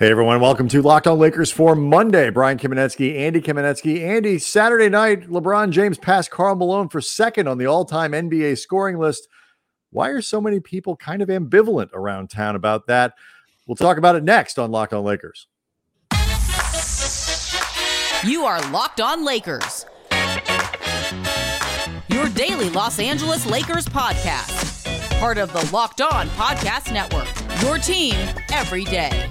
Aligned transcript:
Hey 0.00 0.12
everyone, 0.12 0.38
welcome 0.38 0.68
to 0.68 0.80
Locked 0.80 1.08
On 1.08 1.18
Lakers 1.18 1.50
for 1.50 1.74
Monday. 1.74 2.30
Brian 2.30 2.56
Kamenetsky, 2.56 3.18
Andy 3.18 3.40
Kamenetsky. 3.40 4.06
Andy, 4.06 4.38
Saturday 4.38 4.88
night, 4.88 5.22
LeBron 5.22 5.72
James 5.72 5.98
passed 5.98 6.30
Karl 6.30 6.54
Malone 6.54 6.88
for 6.88 7.00
second 7.00 7.48
on 7.48 7.58
the 7.58 7.66
all-time 7.66 8.12
NBA 8.12 8.58
scoring 8.58 9.00
list. 9.00 9.26
Why 9.90 10.10
are 10.10 10.22
so 10.22 10.40
many 10.40 10.60
people 10.60 10.94
kind 10.94 11.20
of 11.20 11.28
ambivalent 11.28 11.88
around 11.94 12.30
town 12.30 12.54
about 12.54 12.86
that? 12.86 13.14
We'll 13.66 13.74
talk 13.74 13.98
about 13.98 14.14
it 14.14 14.22
next 14.22 14.56
on 14.56 14.70
Locked 14.70 14.92
On 14.92 15.02
Lakers. 15.02 15.48
You 18.22 18.44
are 18.44 18.70
Locked 18.70 19.00
On 19.00 19.24
Lakers. 19.24 19.84
Your 22.06 22.28
daily 22.28 22.70
Los 22.70 23.00
Angeles 23.00 23.46
Lakers 23.46 23.86
podcast. 23.86 25.18
Part 25.18 25.38
of 25.38 25.52
the 25.52 25.68
Locked 25.72 26.02
On 26.02 26.28
Podcast 26.28 26.92
Network. 26.92 27.26
Your 27.62 27.78
team 27.78 28.14
every 28.52 28.84
day. 28.84 29.28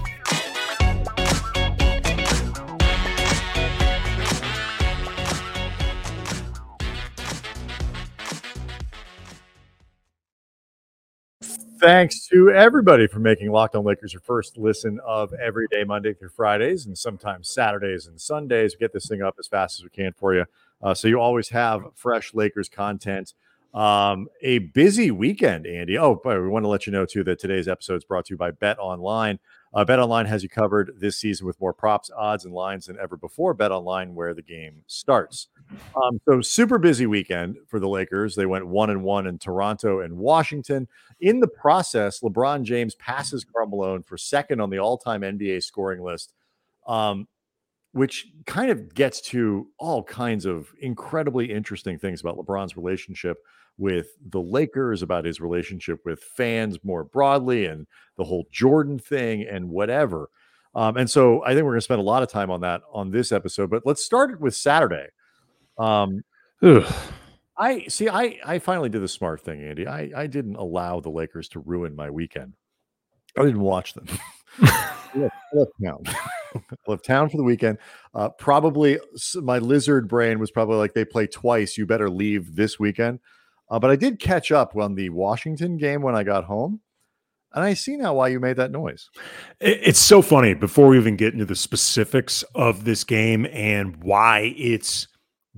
Thanks 11.80 12.28
to 12.30 12.50
everybody 12.50 13.06
for 13.06 13.20
making 13.20 13.52
Locked 13.52 13.76
On 13.76 13.86
Lakers 13.86 14.12
your 14.12 14.22
first 14.22 14.58
listen 14.58 15.00
of 15.06 15.32
every 15.34 15.68
day, 15.68 15.84
Monday 15.84 16.14
through 16.14 16.30
Fridays, 16.30 16.88
and 16.88 16.98
sometimes 16.98 17.50
Saturdays 17.50 18.08
and 18.08 18.20
Sundays. 18.20 18.74
We 18.74 18.80
get 18.80 18.94
this 18.94 19.08
thing 19.08 19.22
up 19.22 19.36
as 19.38 19.48
fast 19.48 19.80
as 19.80 19.84
we 19.84 19.92
can 19.92 20.12
for 20.14 20.34
you. 20.34 20.46
Uh, 20.82 20.96
so 20.96 21.08
you 21.08 21.20
always 21.20 21.50
have 21.50 21.84
fresh 21.94 22.34
Lakers 22.34 22.68
content. 22.68 23.34
Um, 23.76 24.28
a 24.42 24.60
busy 24.60 25.12
weekend, 25.12 25.68
Andy. 25.68 26.00
Oh, 26.00 26.20
but 26.24 26.42
we 26.42 26.48
want 26.48 26.64
to 26.64 26.70
let 26.70 26.88
you 26.88 26.94
know 26.94 27.06
too 27.06 27.24
that 27.26 27.38
today's 27.38 27.68
episode 27.68 27.98
is 27.98 28.06
brought 28.06 28.26
to 28.26 28.34
you 28.34 28.38
by 28.38 28.50
Bet 28.50 28.80
Online. 28.80 29.38
Uh, 29.72 29.86
Bet 29.86 30.00
Online 30.00 30.26
has 30.26 30.42
you 30.42 30.50
covered 30.50 30.94
this 30.98 31.18
season 31.18 31.46
with 31.46 31.62
more 31.62 31.74
props, 31.74 32.10
odds, 32.16 32.44
and 32.44 32.56
lines 32.56 32.88
than 32.88 32.98
ever 33.00 33.18
before. 33.18 33.54
Bet 33.54 33.72
Online, 33.72 34.16
where 34.16 34.34
the 34.34 34.42
game 34.42 34.82
starts. 34.88 35.50
Um, 35.96 36.20
so 36.26 36.42
super 36.42 36.78
busy 36.78 37.08
weekend 37.08 37.58
for 37.68 37.80
the 37.80 37.90
Lakers. 37.90 38.36
They 38.36 38.46
went 38.46 38.68
one 38.68 38.90
and 38.90 39.04
one 39.04 39.28
in 39.28 39.38
Toronto 39.38 40.02
and 40.02 40.18
Washington. 40.18 40.88
In 41.20 41.40
the 41.40 41.48
process, 41.48 42.22
LeBron 42.22 42.64
James 42.64 42.96
passes 42.96 43.44
Karl 43.44 43.68
Malone 43.68 44.04
for 44.04 44.18
second 44.18 44.62
on 44.62 44.70
the 44.70 44.80
all-time 44.80 45.22
NBA 45.22 45.64
scoring 45.64 46.02
list. 46.02 46.34
Um, 46.86 47.28
which 47.94 48.28
kind 48.46 48.70
of 48.70 48.94
gets 48.94 49.22
to 49.22 49.68
all 49.80 50.04
kinds 50.04 50.46
of 50.46 50.72
incredibly 50.82 51.52
interesting 51.52 51.98
things 51.98 52.22
about 52.22 52.38
LeBron's 52.38 52.78
relationship 52.78 53.38
with 53.80 54.10
the 54.30 54.40
Lakers, 54.42 55.02
about 55.02 55.26
his 55.26 55.42
relationship 55.42 56.00
with 56.06 56.20
fans 56.20 56.78
more 56.84 57.04
broadly, 57.04 57.66
and 57.66 57.88
the 58.16 58.24
whole 58.24 58.46
Jordan 58.52 59.00
thing 59.00 59.48
and 59.48 59.70
whatever. 59.70 60.30
Um, 60.76 60.98
and 60.98 61.10
so 61.10 61.44
I 61.44 61.54
think 61.54 61.64
we're 61.64 61.72
going 61.72 61.78
to 61.78 61.82
spend 61.82 62.00
a 62.00 62.04
lot 62.04 62.22
of 62.22 62.30
time 62.30 62.52
on 62.52 62.62
that 62.62 62.82
on 62.92 63.10
this 63.10 63.32
episode. 63.32 63.70
But 63.70 63.84
let's 63.86 64.04
start 64.04 64.32
it 64.32 64.40
with 64.40 64.56
Saturday. 64.56 65.08
Um, 65.78 66.24
I 67.58 67.86
see. 67.88 68.10
I 68.10 68.40
I 68.46 68.60
finally 68.60 68.90
did 68.90 69.02
the 69.02 69.08
smart 69.08 69.42
thing, 69.42 69.64
Andy. 69.64 69.88
I 69.88 70.12
I 70.16 70.28
didn't 70.28 70.56
allow 70.56 71.00
the 71.00 71.10
Lakers 71.10 71.50
to 71.50 71.60
ruin 71.60 71.96
my 71.96 72.10
weekend. 72.10 72.54
I 73.38 73.44
didn't 73.44 73.62
watch 73.62 73.94
them. 73.94 74.08
I 74.62 75.30
left 75.54 75.72
town. 75.84 76.04
I 76.56 76.62
left 76.88 77.06
town 77.06 77.30
for 77.30 77.38
the 77.38 77.44
weekend. 77.44 77.78
Uh, 78.14 78.30
probably 78.30 79.00
my 79.36 79.60
lizard 79.60 80.08
brain 80.08 80.40
was 80.40 80.52
probably 80.52 80.78
like 80.78 80.94
they 80.94 81.06
play 81.06 81.28
twice. 81.28 81.78
You 81.78 81.86
better 81.86 82.10
leave 82.10 82.56
this 82.56 82.80
weekend. 82.80 83.20
Uh, 83.70 83.80
but 83.80 83.92
I 83.92 83.96
did 83.96 84.20
catch 84.20 84.52
up 84.52 84.76
on 84.76 84.96
the 84.96 85.10
Washington 85.10 85.78
game 85.78 86.02
when 86.02 86.16
I 86.16 86.24
got 86.24 86.46
home. 86.46 86.82
And 87.54 87.64
I 87.64 87.74
see 87.74 87.96
now 87.98 88.14
why 88.14 88.28
you 88.28 88.40
made 88.40 88.58
that 88.58 88.72
noise. 88.72 89.10
It's 89.60 90.00
so 90.00 90.22
funny 90.22 90.54
before 90.54 90.90
we 90.90 90.98
even 90.98 91.16
get 91.16 91.34
into 91.34 91.46
the 91.46 91.56
specifics 91.56 92.44
of 92.56 92.84
this 92.84 93.04
game 93.04 93.48
and 93.52 93.96
why 94.04 94.54
it's 94.58 95.08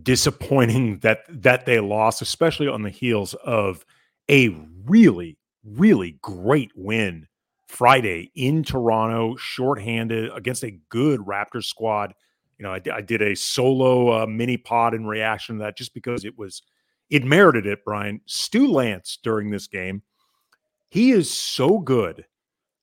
disappointing 0.04 1.00
that 1.00 1.20
that 1.30 1.66
they 1.66 1.80
lost, 1.80 2.22
especially 2.22 2.68
on 2.68 2.84
the 2.84 2.90
heels 2.90 3.34
of 3.34 3.86
a 4.30 4.50
really, 4.86 5.38
really 5.64 6.18
great 6.22 6.72
win 6.76 7.28
Friday 7.68 8.32
in 8.36 8.64
Toronto, 8.64 9.36
shorthanded 9.38 10.32
against 10.34 10.64
a 10.64 10.80
good 10.90 11.20
Raptors 11.22 11.66
squad. 11.66 12.14
You 12.58 12.64
know, 12.64 12.74
I, 12.74 12.82
I 12.94 13.02
did 13.02 13.22
a 13.22 13.36
solo 13.36 14.24
uh, 14.24 14.26
mini 14.26 14.58
pod 14.58 14.94
in 14.94 15.06
reaction 15.06 15.58
to 15.58 15.64
that 15.64 15.78
just 15.78 15.94
because 15.94 16.26
it 16.26 16.38
was 16.38 16.62
it 17.10 17.24
merited 17.24 17.66
it, 17.66 17.84
Brian. 17.86 18.22
Stu 18.26 18.68
Lantz 18.68 19.18
during 19.22 19.50
this 19.50 19.68
game, 19.68 20.04
he 20.90 21.12
is 21.12 21.32
so 21.32 21.80
good 21.80 22.26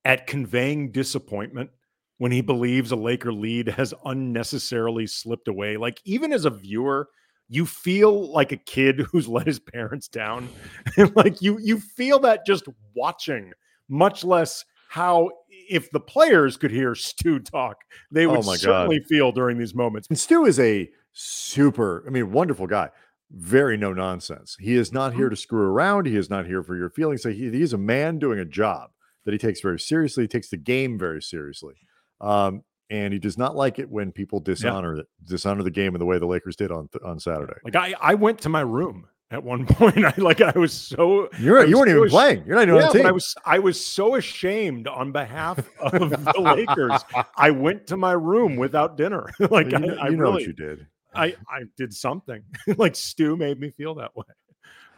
at 0.04 0.26
conveying 0.26 0.92
disappointment 0.92 1.70
when 2.18 2.32
he 2.32 2.40
believes 2.40 2.92
a 2.92 2.96
Laker 2.96 3.32
lead 3.32 3.68
has 3.68 3.92
unnecessarily 4.04 5.06
slipped 5.06 5.48
away. 5.48 5.76
Like, 5.76 6.00
even 6.04 6.32
as 6.32 6.44
a 6.44 6.50
viewer, 6.50 7.08
you 7.48 7.66
feel 7.66 8.30
like 8.32 8.52
a 8.52 8.56
kid 8.56 9.00
who's 9.12 9.28
let 9.28 9.46
his 9.46 9.58
parents 9.60 10.08
down. 10.08 10.48
and 10.96 11.14
like 11.16 11.42
you 11.42 11.58
you 11.58 11.78
feel 11.80 12.18
that 12.20 12.46
just 12.46 12.66
watching, 12.94 13.52
much 13.88 14.24
less 14.24 14.64
how 14.88 15.30
if 15.68 15.90
the 15.90 16.00
players 16.00 16.56
could 16.56 16.70
hear 16.70 16.94
Stu 16.94 17.38
talk, 17.40 17.78
they 18.10 18.26
would 18.26 18.38
oh 18.38 18.54
certainly 18.54 19.00
God. 19.00 19.08
feel 19.08 19.32
during 19.32 19.58
these 19.58 19.74
moments. 19.74 20.08
And 20.08 20.18
Stu 20.18 20.46
is 20.46 20.60
a 20.60 20.88
super, 21.12 22.04
I 22.06 22.10
mean, 22.10 22.30
wonderful 22.30 22.66
guy 22.66 22.90
very 23.30 23.76
no 23.76 23.92
nonsense. 23.92 24.56
He 24.60 24.74
is 24.74 24.92
not 24.92 25.14
here 25.14 25.26
mm-hmm. 25.26 25.34
to 25.34 25.40
screw 25.40 25.66
around. 25.66 26.06
He 26.06 26.16
is 26.16 26.30
not 26.30 26.46
here 26.46 26.62
for 26.62 26.76
your 26.76 26.90
feelings. 26.90 27.22
So 27.22 27.30
he, 27.30 27.50
he's 27.50 27.72
a 27.72 27.78
man 27.78 28.18
doing 28.18 28.38
a 28.38 28.44
job 28.44 28.90
that 29.24 29.32
he 29.32 29.38
takes 29.38 29.60
very 29.60 29.80
seriously. 29.80 30.24
He 30.24 30.28
takes 30.28 30.48
the 30.48 30.56
game 30.56 30.98
very 30.98 31.20
seriously. 31.20 31.74
Um, 32.20 32.62
and 32.90 33.12
he 33.12 33.18
does 33.18 33.36
not 33.36 33.56
like 33.56 33.78
it 33.78 33.90
when 33.90 34.12
people 34.12 34.40
dishonor 34.40 34.94
yeah. 34.94 35.00
it, 35.00 35.08
dishonor 35.24 35.62
the 35.62 35.70
game 35.70 35.94
in 35.94 35.98
the 35.98 36.06
way 36.06 36.18
the 36.18 36.26
Lakers 36.26 36.56
did 36.56 36.70
on 36.70 36.88
on 37.04 37.18
Saturday. 37.18 37.54
Like 37.64 37.76
I, 37.76 37.94
I 38.00 38.14
went 38.14 38.40
to 38.42 38.48
my 38.48 38.60
room 38.60 39.06
at 39.30 39.42
one 39.42 39.66
point. 39.66 40.04
I 40.04 40.14
like 40.18 40.40
I 40.40 40.56
was 40.56 40.72
so 40.72 41.28
you're 41.38 41.60
was 41.60 41.70
you 41.70 41.78
weren't 41.78 41.90
so 41.90 41.96
even 41.96 42.08
playing. 42.08 42.44
You're 42.46 42.56
not 42.56 42.62
even 42.62 42.76
yeah, 42.76 42.82
on 42.82 42.88
the 42.88 42.98
team. 42.98 43.06
I 43.06 43.10
was 43.10 43.34
I 43.44 43.58
was 43.58 43.84
so 43.84 44.14
ashamed 44.14 44.86
on 44.88 45.12
behalf 45.12 45.58
of 45.80 46.10
the 46.10 46.40
Lakers. 46.40 47.04
I 47.36 47.50
went 47.50 47.86
to 47.88 47.96
my 47.96 48.12
room 48.12 48.56
without 48.56 48.96
dinner. 48.96 49.30
like 49.50 49.70
you, 49.70 49.78
know, 49.78 49.94
I, 49.96 50.06
I 50.06 50.08
you 50.08 50.16
really, 50.16 50.32
what 50.32 50.42
you 50.42 50.52
did. 50.52 50.86
I 51.14 51.34
I 51.48 51.64
did 51.76 51.92
something 51.92 52.42
like 52.76 52.94
Stu 52.94 53.36
made 53.36 53.58
me 53.58 53.70
feel 53.70 53.94
that 53.96 54.14
way. 54.14 54.26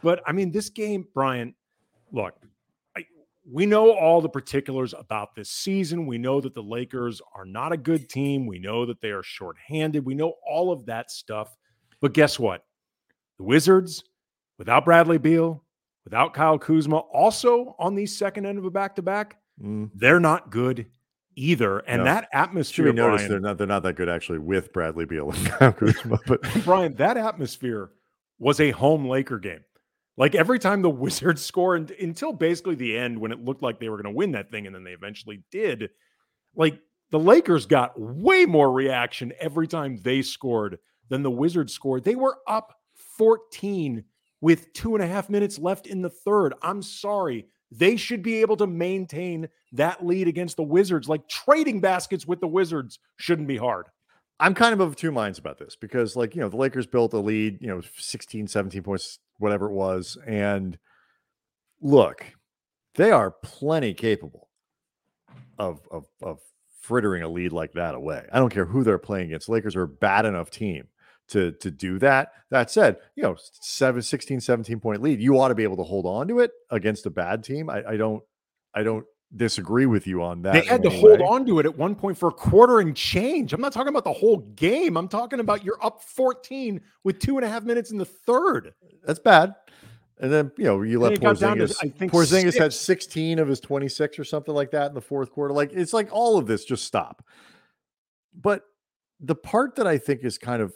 But 0.01 0.21
I 0.25 0.31
mean, 0.31 0.51
this 0.51 0.69
game, 0.69 1.07
Brian. 1.13 1.55
Look, 2.11 2.33
we 3.51 3.65
know 3.65 3.91
all 3.91 4.21
the 4.21 4.29
particulars 4.29 4.93
about 4.93 5.33
this 5.35 5.49
season. 5.49 6.05
We 6.05 6.17
know 6.17 6.39
that 6.41 6.53
the 6.53 6.63
Lakers 6.63 7.21
are 7.33 7.45
not 7.45 7.71
a 7.71 7.77
good 7.77 8.09
team. 8.09 8.45
We 8.45 8.59
know 8.59 8.85
that 8.85 9.01
they 9.01 9.09
are 9.09 9.23
shorthanded. 9.23 10.05
We 10.05 10.13
know 10.13 10.35
all 10.47 10.71
of 10.71 10.85
that 10.85 11.09
stuff. 11.09 11.55
But 11.99 12.13
guess 12.13 12.37
what? 12.37 12.63
The 13.37 13.43
Wizards, 13.43 14.03
without 14.57 14.85
Bradley 14.85 15.17
Beal, 15.17 15.63
without 16.03 16.33
Kyle 16.33 16.59
Kuzma, 16.59 16.97
also 16.97 17.75
on 17.79 17.95
the 17.95 18.05
second 18.05 18.45
end 18.45 18.59
of 18.59 18.65
a 18.65 18.71
back 18.71 18.95
to 18.97 19.01
back, 19.01 19.37
they're 19.95 20.19
not 20.19 20.51
good 20.51 20.85
either. 21.35 21.79
And 21.79 21.99
no. 21.99 22.05
that 22.05 22.29
atmosphere, 22.33 22.85
we 22.85 22.91
notice 22.91 23.27
they're 23.27 23.39
not 23.39 23.57
they're 23.57 23.67
not 23.67 23.83
that 23.83 23.95
good 23.95 24.09
actually 24.09 24.39
with 24.39 24.71
Bradley 24.73 25.05
Beal 25.05 25.31
and 25.31 25.45
Kyle 25.59 25.73
Kuzma. 25.73 26.19
But 26.27 26.41
Brian, 26.63 26.93
that 26.95 27.17
atmosphere 27.17 27.91
was 28.37 28.59
a 28.59 28.71
home 28.71 29.07
Laker 29.07 29.39
game. 29.39 29.63
Like 30.19 30.35
every 30.35 30.59
time 30.59 30.83
the 30.83 30.89
Wizards 30.91 31.43
score, 31.43 31.75
and 31.75 31.89
until 31.91 32.33
basically 32.33 32.75
the 32.75 32.95
end 32.95 33.17
when 33.17 33.31
it 33.31 33.43
looked 33.43 33.63
like 33.63 33.79
they 33.79 33.89
were 33.89 33.97
going 33.97 34.13
to 34.13 34.17
win 34.17 34.33
that 34.33 34.51
thing, 34.51 34.67
and 34.67 34.75
then 34.75 34.83
they 34.83 34.91
eventually 34.91 35.43
did. 35.49 35.89
Like 36.55 36.79
the 37.09 37.19
Lakers 37.19 37.65
got 37.65 37.99
way 37.99 38.45
more 38.45 38.71
reaction 38.71 39.33
every 39.39 39.67
time 39.67 39.97
they 40.03 40.21
scored 40.21 40.77
than 41.09 41.23
the 41.23 41.31
Wizards 41.31 41.73
scored. 41.73 42.03
They 42.03 42.15
were 42.15 42.37
up 42.47 42.75
14 43.17 44.03
with 44.41 44.71
two 44.73 44.95
and 44.95 45.03
a 45.03 45.07
half 45.07 45.29
minutes 45.29 45.57
left 45.57 45.87
in 45.87 46.01
the 46.01 46.09
third. 46.09 46.53
I'm 46.61 46.81
sorry. 46.81 47.47
They 47.71 47.97
should 47.97 48.23
be 48.23 48.41
able 48.41 48.57
to 48.57 48.67
maintain 48.67 49.47
that 49.73 50.05
lead 50.05 50.27
against 50.27 50.57
the 50.57 50.63
Wizards. 50.63 51.07
Like 51.07 51.27
trading 51.27 51.81
baskets 51.81 52.25
with 52.25 52.39
the 52.39 52.47
Wizards 52.47 52.99
shouldn't 53.17 53.47
be 53.47 53.57
hard. 53.57 53.87
I'm 54.39 54.53
kind 54.53 54.73
of 54.73 54.79
of 54.79 54.95
two 54.95 55.11
minds 55.11 55.37
about 55.37 55.57
this 55.57 55.75
because, 55.75 56.15
like, 56.15 56.33
you 56.33 56.41
know, 56.41 56.47
the 56.47 56.57
Lakers 56.57 56.87
built 56.87 57.13
a 57.13 57.19
lead, 57.19 57.57
you 57.59 57.67
know, 57.67 57.81
16, 57.97 58.47
17 58.47 58.83
points, 58.83 59.19
whatever 59.39 59.67
it 59.67 59.73
was. 59.73 60.17
And 60.25 60.77
look, 61.81 62.25
they 62.95 63.11
are 63.11 63.31
plenty 63.31 63.93
capable 63.93 64.49
of, 65.57 65.81
of, 65.91 66.05
of 66.21 66.39
frittering 66.81 67.23
a 67.23 67.27
lead 67.29 67.51
like 67.51 67.73
that 67.73 67.95
away. 67.95 68.25
I 68.31 68.39
don't 68.39 68.53
care 68.53 68.65
who 68.65 68.83
they're 68.83 68.97
playing 68.97 69.27
against. 69.27 69.49
Lakers 69.49 69.75
are 69.75 69.83
a 69.83 69.87
bad 69.87 70.25
enough 70.25 70.49
team 70.49 70.87
to 71.29 71.51
to 71.53 71.71
do 71.71 71.99
that. 71.99 72.29
That 72.49 72.71
said, 72.71 72.97
you 73.15 73.23
know, 73.23 73.35
7, 73.61 74.01
16, 74.01 74.41
17 74.41 74.79
point 74.79 75.01
lead, 75.01 75.21
you 75.21 75.39
ought 75.39 75.49
to 75.49 75.55
be 75.55 75.63
able 75.63 75.77
to 75.77 75.83
hold 75.83 76.05
on 76.05 76.27
to 76.27 76.39
it 76.39 76.51
against 76.71 77.05
a 77.05 77.11
bad 77.11 77.43
team. 77.43 77.69
I, 77.69 77.83
I 77.89 77.97
don't 77.97 78.23
I 78.73 78.83
don't 78.83 79.05
disagree 79.35 79.85
with 79.85 80.07
you 80.07 80.23
on 80.23 80.41
that. 80.41 80.53
They 80.53 80.61
had 80.61 80.81
to 80.83 80.89
hold 80.89 81.21
on 81.21 81.45
to 81.45 81.59
it 81.59 81.65
at 81.65 81.77
one 81.77 81.95
point 81.95 82.17
for 82.17 82.29
a 82.29 82.33
quarter 82.33 82.79
and 82.79 82.95
change. 82.95 83.53
I'm 83.53 83.61
not 83.61 83.73
talking 83.73 83.89
about 83.89 84.03
the 84.03 84.13
whole 84.13 84.37
game. 84.55 84.97
I'm 84.97 85.07
talking 85.07 85.39
about 85.39 85.63
you're 85.63 85.83
up 85.85 86.01
14 86.03 86.81
with 87.03 87.19
two 87.19 87.37
and 87.37 87.45
a 87.45 87.49
half 87.49 87.63
minutes 87.63 87.91
in 87.91 87.97
the 87.97 88.05
third. 88.05 88.73
That's 89.03 89.19
bad. 89.19 89.53
And 90.21 90.31
then 90.31 90.51
you 90.57 90.65
know 90.65 90.81
you 90.81 90.99
let 90.99 91.21
down 91.21 91.35
to, 91.35 91.45
Porzingis. 91.45 91.75
I 91.81 91.89
think, 91.89 92.11
Porzingis 92.11 92.57
had 92.57 92.73
16 92.73 93.39
of 93.39 93.47
his 93.47 93.59
26 93.61 94.19
or 94.19 94.23
something 94.25 94.53
like 94.53 94.71
that 94.71 94.87
in 94.87 94.93
the 94.93 95.01
fourth 95.01 95.31
quarter. 95.31 95.53
Like 95.53 95.71
it's 95.73 95.93
like 95.93 96.09
all 96.11 96.37
of 96.37 96.45
this 96.45 96.65
just 96.65 96.85
stop. 96.85 97.23
But 98.33 98.63
the 99.21 99.35
part 99.35 99.75
that 99.75 99.87
I 99.87 99.97
think 99.97 100.23
is 100.23 100.37
kind 100.37 100.61
of 100.61 100.73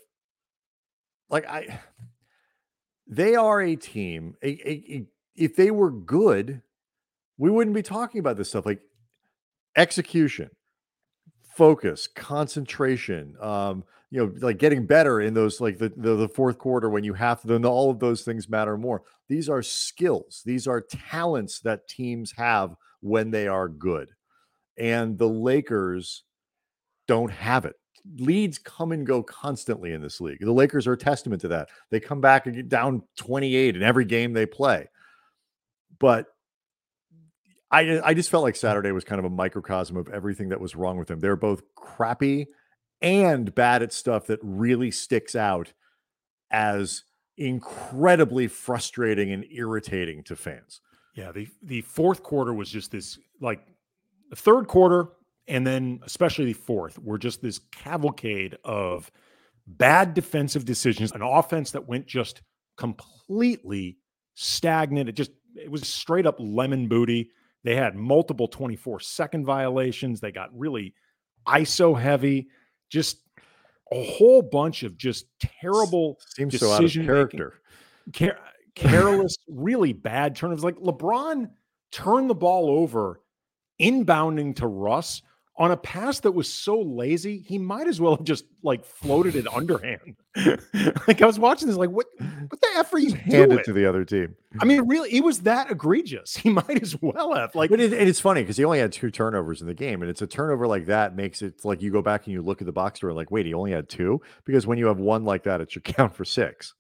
like 1.30 1.46
I 1.46 1.80
they 3.08 3.36
are 3.36 3.62
a 3.62 3.76
team. 3.76 4.36
A, 4.42 4.48
a- 4.48 4.94
a- 4.96 5.08
if 5.36 5.56
they 5.56 5.72
were 5.72 5.92
good, 5.92 6.62
we 7.44 7.52
wouldn't 7.52 7.76
be 7.76 7.84
talking 7.84 8.20
about 8.20 8.38
this 8.38 8.48
stuff 8.48 8.66
like 8.66 8.80
execution, 9.76 10.50
focus, 11.58 12.08
concentration, 12.08 13.36
um, 13.42 13.84
you 14.12 14.26
know, 14.26 14.34
like 14.40 14.60
getting 14.60 14.86
better 14.86 15.20
in 15.20 15.34
those 15.34 15.60
like 15.60 15.78
the, 15.78 15.92
the 15.98 16.16
the 16.16 16.30
fourth 16.30 16.58
quarter 16.58 16.90
when 16.90 17.04
you 17.04 17.14
have 17.14 17.42
to 17.42 17.48
then 17.48 17.66
all 17.66 17.92
of 17.92 18.00
those 18.00 18.22
things 18.22 18.48
matter 18.48 18.78
more. 18.78 19.02
These 19.28 19.50
are 19.50 19.62
skills, 19.62 20.42
these 20.46 20.68
are 20.68 20.80
talents 20.80 21.60
that 21.66 21.90
teams 21.90 22.32
have 22.38 22.78
when 23.02 23.30
they 23.30 23.50
are 23.50 23.68
good. 23.68 24.12
And 24.78 25.18
the 25.18 25.28
Lakers 25.28 26.24
don't 27.10 27.32
have 27.32 27.66
it. 27.66 27.76
Leads 28.20 28.58
come 28.58 28.94
and 28.94 29.06
go 29.06 29.22
constantly 29.22 29.92
in 29.92 30.02
this 30.02 30.22
league. 30.22 30.40
The 30.40 30.50
Lakers 30.50 30.88
are 30.88 30.94
a 30.94 30.98
testament 30.98 31.42
to 31.42 31.50
that. 31.50 31.68
They 31.90 32.00
come 32.00 32.22
back 32.22 32.46
and 32.46 32.56
get 32.56 32.70
down 32.70 33.04
28 33.18 33.76
in 33.76 33.84
every 33.84 34.06
game 34.06 34.32
they 34.32 34.46
play. 34.46 34.88
But 36.00 36.28
I 37.74 38.02
I 38.10 38.14
just 38.14 38.30
felt 38.30 38.44
like 38.44 38.56
Saturday 38.56 38.92
was 38.92 39.04
kind 39.04 39.20
of 39.20 39.26
a 39.26 39.30
microcosm 39.30 39.98
of 39.98 40.08
everything 40.10 40.50
that 40.50 40.62
was 40.62 40.76
wrong 40.76 40.98
with 40.98 41.08
them. 41.08 41.20
They're 41.20 41.36
both 41.36 41.64
crappy 41.76 42.48
and 43.02 43.54
bad 43.54 43.84
at 43.84 43.92
stuff 43.92 44.28
that 44.28 44.40
really 44.42 44.92
sticks 44.92 45.36
out 45.36 45.74
as 46.52 47.04
incredibly 47.38 48.48
frustrating 48.48 49.32
and 49.32 49.44
irritating 49.52 50.24
to 50.24 50.36
fans. 50.36 50.82
Yeah, 51.16 51.32
the 51.32 51.48
the 51.64 51.82
fourth 51.82 52.24
quarter 52.24 52.54
was 52.54 52.70
just 52.70 52.92
this 52.92 53.18
like 53.42 53.66
the 54.30 54.36
third 54.36 54.68
quarter 54.68 55.10
and 55.48 55.66
then 55.66 56.00
especially 56.04 56.46
the 56.46 56.54
fourth 56.54 56.98
were 57.00 57.18
just 57.18 57.42
this 57.42 57.60
cavalcade 57.72 58.58
of 58.64 59.12
bad 59.68 60.14
defensive 60.14 60.66
decisions, 60.66 61.12
an 61.12 61.22
offense 61.22 61.72
that 61.72 61.88
went 61.88 62.06
just 62.08 62.42
completely 62.78 63.98
stagnant. 64.36 65.10
It 65.10 65.16
just 65.16 65.32
it 65.56 65.70
was 65.70 65.88
straight 65.88 66.26
up 66.26 66.36
lemon 66.40 66.88
booty. 66.88 67.32
They 67.64 67.76
had 67.76 67.96
multiple 67.96 68.48
24 68.48 69.00
second 69.00 69.46
violations. 69.46 70.20
They 70.20 70.32
got 70.32 70.58
really 70.58 70.94
ISO 71.48 72.00
heavy, 72.00 72.48
just 72.90 73.20
a 73.92 74.04
whole 74.04 74.42
bunch 74.42 74.84
of 74.84 74.98
just 74.98 75.26
terrible 75.40 76.18
Seems 76.36 76.58
so 76.60 76.72
out 76.72 76.84
of 76.84 76.92
character. 76.92 77.62
care- 78.12 78.40
careless, 78.76 79.38
really 79.48 79.94
bad 79.94 80.36
turnovers. 80.36 80.64
Like 80.64 80.78
LeBron 80.78 81.50
turned 81.92 82.30
the 82.30 82.36
ball 82.36 82.70
over 82.70 83.22
inbounding 83.82 84.56
to 84.58 84.68
Russ 84.68 85.22
on 85.56 85.72
a 85.72 85.78
pass 85.78 86.20
that 86.22 86.32
was 86.32 86.52
so 86.52 86.82
lazy, 86.82 87.38
he 87.38 87.60
might 87.60 87.88
as 87.88 88.02
well 88.02 88.16
have 88.16 88.26
just 88.26 88.46
like 88.64 88.84
floated 88.84 89.36
it 89.36 89.46
underhand. 89.54 90.16
like 91.08 91.22
I 91.22 91.28
was 91.28 91.38
watching 91.38 91.68
this, 91.68 91.78
like, 91.78 91.92
what 91.92 92.08
what 92.18 92.60
the 92.60 92.68
F 92.76 92.92
are 92.92 92.98
you 92.98 93.14
Hand 93.14 93.54
it 93.54 93.64
to 93.66 93.74
the 93.74 93.86
other 93.86 94.04
team. 94.04 94.36
I 94.60 94.66
mean, 94.66 94.88
really, 94.88 95.14
it 95.14 95.24
was 95.24 95.42
that 95.42 95.70
egregious. 95.70 96.36
He 96.44 96.50
might 96.50 96.82
as 96.82 97.00
well 97.02 97.36
have. 97.36 97.54
Like, 97.54 97.70
But 97.70 97.80
it, 97.80 97.94
and 97.94 98.10
it's 98.10 98.20
funny 98.20 98.42
because 98.42 98.58
he 98.58 98.66
only 98.66 98.80
had 98.80 98.92
two 98.92 99.12
turnovers 99.12 99.62
in 99.62 99.68
the 99.68 99.74
game, 99.74 100.02
and 100.02 100.10
it's 100.10 100.22
a 100.22 100.28
turnover 100.28 100.66
like 100.66 100.88
that 100.88 101.16
makes 101.16 101.42
it 101.42 101.64
like 101.64 101.82
you 101.82 101.92
go 101.92 102.02
back 102.02 102.26
and 102.26 102.34
you 102.34 102.42
look 102.42 102.62
at 102.62 102.66
the 102.66 102.74
box 102.74 103.00
score 103.00 103.14
like, 103.14 103.30
wait, 103.30 103.46
he 103.46 103.54
only 103.54 103.72
had 103.72 103.88
two 103.88 104.22
because 104.46 104.66
when 104.66 104.80
you 104.80 104.88
have 104.88 104.98
one 104.98 105.24
like 105.24 105.44
that, 105.44 105.62
it 105.62 105.72
should 105.72 105.84
count 105.84 106.16
for 106.16 106.26
six. 106.26 106.74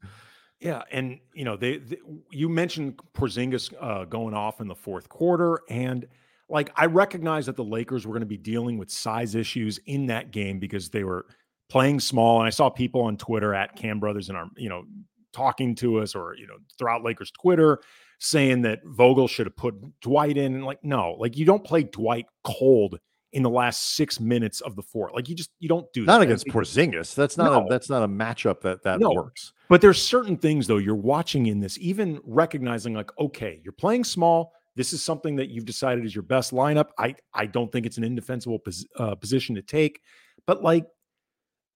Yeah, 0.60 0.82
and 0.92 1.20
you 1.34 1.46
know 1.46 1.58
they, 1.58 1.78
they 1.78 1.98
you 2.32 2.50
mentioned 2.50 3.00
Porzingis 3.14 3.74
uh, 3.80 4.06
going 4.06 4.34
off 4.34 4.62
in 4.62 4.68
the 4.68 4.76
fourth 4.76 5.10
quarter, 5.10 5.60
and 5.70 6.08
like 6.50 6.72
I 6.76 6.86
recognize 6.86 7.46
that 7.48 7.56
the 7.56 7.64
Lakers 7.64 8.06
were 8.06 8.12
going 8.14 8.22
to 8.22 8.26
be 8.28 8.38
dealing 8.38 8.78
with 8.78 8.92
size 8.92 9.36
issues 9.36 9.80
in 9.86 10.08
that 10.08 10.32
game 10.32 10.60
because 10.60 10.90
they 10.90 11.04
were 11.04 11.26
playing 11.70 12.00
small, 12.00 12.40
and 12.40 12.48
I 12.48 12.52
saw 12.52 12.70
people 12.70 13.02
on 13.02 13.18
Twitter 13.18 13.54
at 13.54 13.76
Cam 13.76 14.00
Brothers 14.00 14.30
and 14.30 14.38
our 14.38 14.48
you 14.58 14.70
know 14.70 14.84
talking 15.32 15.74
to 15.76 16.00
us 16.00 16.14
or 16.16 16.36
you 16.36 16.46
know 16.48 16.58
throughout 16.78 17.04
Lakers 17.04 17.32
Twitter 17.32 17.80
saying 18.20 18.62
that 18.62 18.80
Vogel 18.86 19.28
should 19.28 19.48
have 19.48 19.56
put 19.56 19.76
Dwight 20.02 20.38
in, 20.38 20.54
and 20.56 20.66
like 20.66 20.84
no, 20.84 21.16
like 21.20 21.38
you 21.38 21.46
don't 21.46 21.64
play 21.64 21.84
Dwight 21.84 22.28
cold 22.44 23.00
in 23.32 23.42
the 23.42 23.50
last 23.50 23.96
six 23.96 24.20
minutes 24.20 24.62
of 24.62 24.76
the 24.76 24.84
fourth, 24.84 25.12
like 25.14 25.28
you 25.28 25.34
just 25.36 25.50
you 25.60 25.68
don't 25.68 25.92
do 25.92 26.06
Not 26.06 26.20
that. 26.20 26.26
against 26.26 26.46
Porzingis. 26.48 27.16
That's 27.16 27.36
not 27.38 27.52
No. 27.52 27.66
a 27.66 27.70
that's 27.70 27.90
not 27.90 28.04
a 28.04 28.08
matchup 28.08 28.62
that 28.62 28.84
that 28.84 29.00
No. 29.00 29.12
works. 29.12 29.54
But 29.70 29.82
there's 29.82 30.00
certain 30.00 30.38
things 30.38 30.68
though 30.68 30.78
you're 30.78 30.94
watching 30.94 31.48
in 31.48 31.60
this, 31.60 31.78
even 31.80 32.20
recognizing 32.26 32.94
like, 32.94 33.10
okay, 33.18 33.60
you're 33.64 33.74
playing 33.74 34.04
small. 34.04 34.54
This 34.76 34.94
is 34.94 35.04
something 35.04 35.36
that 35.36 35.50
you've 35.50 35.66
decided 35.66 36.06
is 36.06 36.16
your 36.16 36.24
best 36.24 36.52
lineup. 36.52 36.90
I 36.98 37.16
I 37.34 37.46
don't 37.46 37.72
think 37.72 37.86
it's 37.86 37.98
an 37.98 38.04
indefensible 38.04 38.60
pos- 38.60 38.86
uh, 38.98 39.16
position 39.16 39.56
to 39.56 39.62
take, 39.62 40.02
but 40.48 40.64
like, 40.64 40.86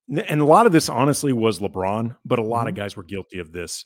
and 0.09 0.41
a 0.41 0.45
lot 0.45 0.65
of 0.65 0.71
this 0.71 0.89
honestly 0.89 1.33
was 1.33 1.59
LeBron, 1.59 2.15
but 2.25 2.39
a 2.39 2.43
lot 2.43 2.67
of 2.67 2.75
guys 2.75 2.95
were 2.95 3.03
guilty 3.03 3.39
of 3.39 3.51
this. 3.51 3.85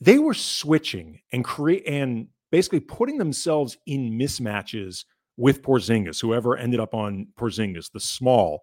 They 0.00 0.18
were 0.18 0.34
switching 0.34 1.20
and 1.32 1.44
create 1.44 1.86
and 1.86 2.28
basically 2.50 2.80
putting 2.80 3.18
themselves 3.18 3.78
in 3.86 4.12
mismatches 4.12 5.04
with 5.36 5.62
Porzingis, 5.62 6.20
whoever 6.20 6.56
ended 6.56 6.80
up 6.80 6.94
on 6.94 7.28
Porzingis, 7.38 7.90
the 7.90 8.00
small, 8.00 8.62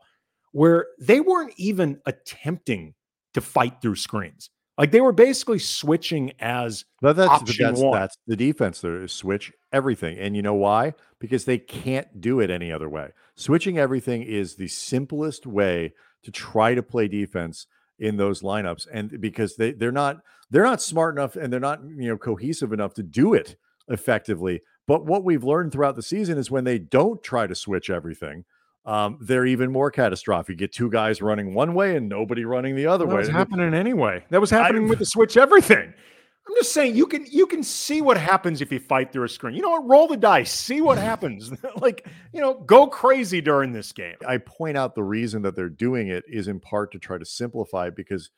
where 0.52 0.88
they 1.00 1.20
weren't 1.20 1.54
even 1.58 2.00
attempting 2.06 2.94
to 3.34 3.42
fight 3.42 3.82
through 3.82 3.96
screens. 3.96 4.50
Like 4.80 4.92
they 4.92 5.02
were 5.02 5.12
basically 5.12 5.60
switching 5.60 6.32
as 6.40 6.86
But 7.02 7.18
that's 7.18 7.58
that's, 7.58 7.82
that's 7.82 8.18
the 8.28 8.38
defense 8.38 8.80
there 8.80 9.04
is 9.04 9.12
switch 9.12 9.52
everything. 9.74 10.18
And 10.18 10.38
you 10.38 10.42
know 10.42 10.54
why? 10.54 10.94
Because 11.20 11.44
they 11.44 11.58
can't 11.58 12.22
do 12.22 12.40
it 12.40 12.50
any 12.50 12.72
other 12.72 12.88
way. 12.88 13.10
Switching 13.36 13.78
everything 13.78 14.24
is 14.24 14.56
the 14.56 14.70
simplest 14.70 15.46
way 15.46 15.94
to 16.24 16.32
try 16.32 16.76
to 16.76 16.82
play 16.82 17.10
defense 17.10 17.68
in 18.00 18.16
those 18.16 18.42
lineups. 18.42 18.88
And 18.92 19.20
because 19.20 19.58
they, 19.58 19.74
they're 19.74 19.92
not 19.92 20.22
they're 20.50 20.64
not 20.64 20.82
smart 20.82 21.14
enough 21.14 21.36
and 21.36 21.52
they're 21.52 21.60
not 21.60 21.82
you 21.84 22.08
know 22.08 22.18
cohesive 22.18 22.72
enough 22.72 22.94
to 22.94 23.04
do 23.04 23.34
it 23.34 23.58
effectively. 23.90 24.62
But 24.88 25.06
what 25.06 25.26
we've 25.26 25.44
learned 25.44 25.74
throughout 25.74 25.98
the 25.98 26.02
season 26.02 26.38
is 26.38 26.50
when 26.50 26.64
they 26.64 26.80
don't 26.80 27.22
try 27.22 27.48
to 27.48 27.54
switch 27.54 27.90
everything, 27.90 28.46
um, 28.90 29.20
they're 29.22 29.46
even 29.46 29.72
more 29.72 29.92
catastrophic. 29.92 30.50
You 30.50 30.56
get 30.56 30.74
two 30.74 30.90
guys 30.90 31.22
running 31.22 31.54
one 31.54 31.76
way 31.76 31.96
and 31.96 32.10
nobody 32.10 32.44
running 32.44 32.76
the 32.76 32.88
other 32.88 33.06
that 33.06 33.10
way. 33.10 33.22
That 33.22 33.28
was 33.28 33.30
happening 33.30 33.76
anyway. 33.76 34.26
That 34.32 34.42
was 34.42 34.50
happening 34.50 34.88
with 34.88 34.98
the 34.98 35.06
switch 35.06 35.38
everything. 35.38 35.94
I'm 36.48 36.56
just 36.56 36.74
saying 36.74 36.96
you 36.96 37.06
can 37.06 37.28
you 37.28 37.46
can 37.46 37.62
see 37.62 38.02
what 38.02 38.18
happens 38.18 38.62
if 38.62 38.72
you 38.72 38.80
fight 38.80 39.14
through 39.14 39.26
a 39.26 39.30
screen. 39.30 39.56
You 39.56 39.62
know 39.62 39.70
what? 39.70 39.88
Roll 39.88 40.08
the 40.08 40.18
dice, 40.18 40.52
see 40.52 40.82
what 40.82 40.98
happens. 41.10 41.52
like, 41.76 42.08
you 42.34 42.42
know, 42.42 42.56
go 42.56 42.88
crazy 42.88 43.42
during 43.42 43.72
this 43.74 43.92
game. 43.92 44.16
I 44.28 44.40
point 44.40 44.76
out 44.76 44.96
the 44.96 45.04
reason 45.04 45.44
that 45.44 45.56
they're 45.56 45.70
doing 45.70 46.08
it 46.08 46.24
is 46.28 46.48
in 46.48 46.60
part 46.60 46.92
to 46.94 47.00
try 47.00 47.20
to 47.20 47.26
simplify 47.26 47.92
because 47.92 48.32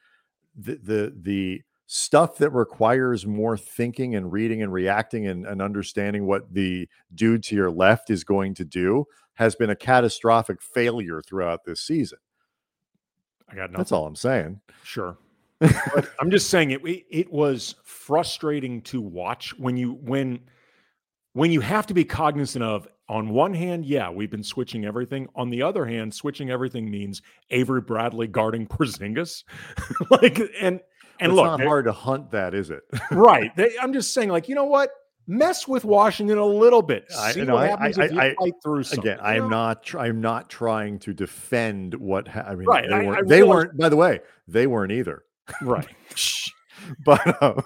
the 0.57 0.77
the 0.83 1.15
the 1.21 1.61
stuff 1.93 2.37
that 2.37 2.51
requires 2.51 3.27
more 3.27 3.57
thinking 3.57 4.15
and 4.15 4.31
reading 4.31 4.63
and 4.63 4.71
reacting 4.71 5.27
and, 5.27 5.45
and 5.45 5.61
understanding 5.61 6.25
what 6.25 6.53
the 6.53 6.87
dude 7.15 7.43
to 7.43 7.53
your 7.53 7.69
left 7.69 8.09
is 8.09 8.23
going 8.23 8.53
to 8.53 8.63
do 8.63 9.03
has 9.33 9.55
been 9.57 9.71
a 9.71 9.75
catastrophic 9.75 10.61
failure 10.61 11.21
throughout 11.21 11.65
this 11.65 11.81
season. 11.81 12.17
I 13.49 13.55
got 13.55 13.63
nothing. 13.63 13.73
That's 13.75 13.91
all 13.91 14.05
I'm 14.05 14.15
saying. 14.15 14.61
Sure. 14.83 15.17
but 15.59 16.09
I'm 16.21 16.31
just 16.31 16.49
saying 16.49 16.71
it, 16.71 16.81
it 16.85 17.05
it 17.09 17.31
was 17.33 17.75
frustrating 17.83 18.81
to 18.83 19.01
watch 19.01 19.53
when 19.59 19.75
you 19.75 19.95
when 19.95 20.39
when 21.33 21.51
you 21.51 21.59
have 21.59 21.85
to 21.87 21.93
be 21.93 22.05
cognizant 22.05 22.63
of 22.63 22.87
on 23.09 23.29
one 23.29 23.53
hand, 23.53 23.85
yeah, 23.85 24.09
we've 24.09 24.31
been 24.31 24.43
switching 24.43 24.85
everything. 24.85 25.27
On 25.35 25.49
the 25.49 25.61
other 25.61 25.85
hand, 25.85 26.13
switching 26.13 26.49
everything 26.49 26.89
means 26.89 27.21
Avery 27.49 27.81
Bradley 27.81 28.27
guarding 28.27 28.65
Porzingis. 28.67 29.43
like 30.09 30.39
and 30.39 30.79
and 31.19 31.31
it's 31.31 31.33
look, 31.33 31.45
not 31.45 31.61
hard 31.61 31.85
to 31.85 31.91
hunt 31.91 32.31
that, 32.31 32.53
is 32.53 32.69
it? 32.71 32.81
right. 33.11 33.55
They, 33.55 33.71
I'm 33.81 33.93
just 33.93 34.13
saying, 34.13 34.29
like, 34.29 34.47
you 34.49 34.55
know 34.55 34.65
what? 34.65 34.89
Mess 35.27 35.67
with 35.67 35.85
Washington 35.85 36.39
a 36.39 36.45
little 36.45 36.81
bit. 36.81 37.05
I- 37.17 37.31
See 37.31 37.43
no, 37.43 37.53
what 37.53 37.63
I- 37.63 37.67
happens 37.67 37.99
I- 37.99 38.05
if 38.05 38.11
you 38.11 38.19
I- 38.19 38.35
fight 38.39 38.53
through 38.63 38.83
something. 38.83 39.11
Again, 39.11 39.19
I 39.23 39.35
you 39.35 39.43
am 39.43 39.49
know? 39.49 39.57
not. 39.57 39.83
Tr- 39.83 39.99
I'm 39.99 40.19
not 40.21 40.49
trying 40.49 40.97
to 40.99 41.13
defend 41.13 41.93
what. 41.95 42.27
Ha- 42.27 42.45
I 42.47 42.55
mean, 42.55 42.67
Right, 42.67 42.89
they 42.89 43.05
weren't. 43.05 43.27
they 43.27 43.43
weren't. 43.43 43.77
By 43.77 43.89
the 43.89 43.97
way, 43.97 44.21
they 44.47 44.65
weren't 44.67 44.91
either. 44.91 45.23
right. 45.61 45.87
but 47.05 47.43
um, 47.43 47.61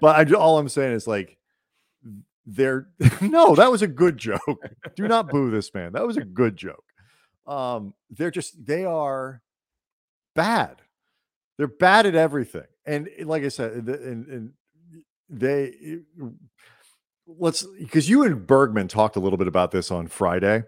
but 0.00 0.28
I, 0.30 0.34
all 0.34 0.58
I'm 0.58 0.68
saying 0.68 0.92
is 0.92 1.06
like 1.06 1.38
they're 2.48 2.88
no, 3.20 3.54
that 3.54 3.70
was 3.70 3.82
a 3.82 3.86
good 3.86 4.16
joke. 4.16 4.40
Do 4.96 5.06
not 5.06 5.28
boo 5.28 5.50
this 5.50 5.72
man. 5.74 5.92
That 5.92 6.06
was 6.06 6.16
a 6.16 6.24
good 6.24 6.56
joke. 6.56 6.84
Um, 7.46 7.94
they're 8.10 8.30
just 8.30 8.66
they 8.66 8.84
are 8.84 9.42
bad. 10.34 10.82
They're 11.58 11.66
bad 11.66 12.06
at 12.06 12.14
everything, 12.14 12.66
and 12.86 13.08
eh, 13.18 13.24
like 13.26 13.44
I 13.44 13.48
said, 13.48 13.72
and, 13.72 14.26
and 14.26 14.52
they 15.28 15.74
eh, 15.84 16.24
let's 17.26 17.64
because 17.78 18.08
you 18.08 18.22
and 18.22 18.46
Bergman 18.46 18.88
talked 18.88 19.16
a 19.16 19.20
little 19.20 19.38
bit 19.38 19.48
about 19.48 19.70
this 19.70 19.90
on 19.90 20.06
Friday. 20.06 20.64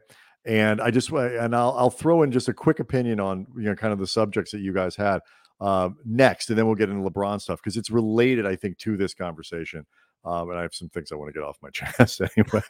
And 0.47 0.81
I 0.81 0.91
just 0.91 1.11
and 1.11 1.55
I'll 1.55 1.75
I'll 1.77 1.91
throw 1.91 2.23
in 2.23 2.33
just 2.33 2.49
a 2.49 2.55
quick 2.55 2.81
opinion 2.81 3.21
on 3.21 3.47
you 3.57 3.65
know 3.65 3.75
kind 3.75 3.93
of 3.93 3.99
the 3.99 4.07
subjects 4.07 4.53
that 4.53 4.61
you 4.61 4.73
guys 4.73 4.97
had 4.97 5.21
um, 5.61 5.97
next, 6.05 6.49
and 6.49 6.59
then 6.59 6.67
we'll 6.67 6.75
get 6.75 6.89
into 6.89 7.09
LeBron 7.09 7.41
stuff 7.41 7.61
because 7.63 7.77
it's 7.77 7.91
related, 7.91 8.47
I 8.47 8.57
think, 8.57 8.79
to 8.79 8.97
this 8.97 9.13
conversation. 9.13 9.87
Um, 10.25 10.51
and 10.51 10.59
I 10.59 10.63
have 10.63 10.75
some 10.75 10.89
things 10.89 11.13
I 11.13 11.17
want 11.17 11.29
to 11.29 11.39
get 11.39 11.47
off 11.47 11.59
my 11.63 11.71
chest 11.73 12.21
anyway. 12.37 12.63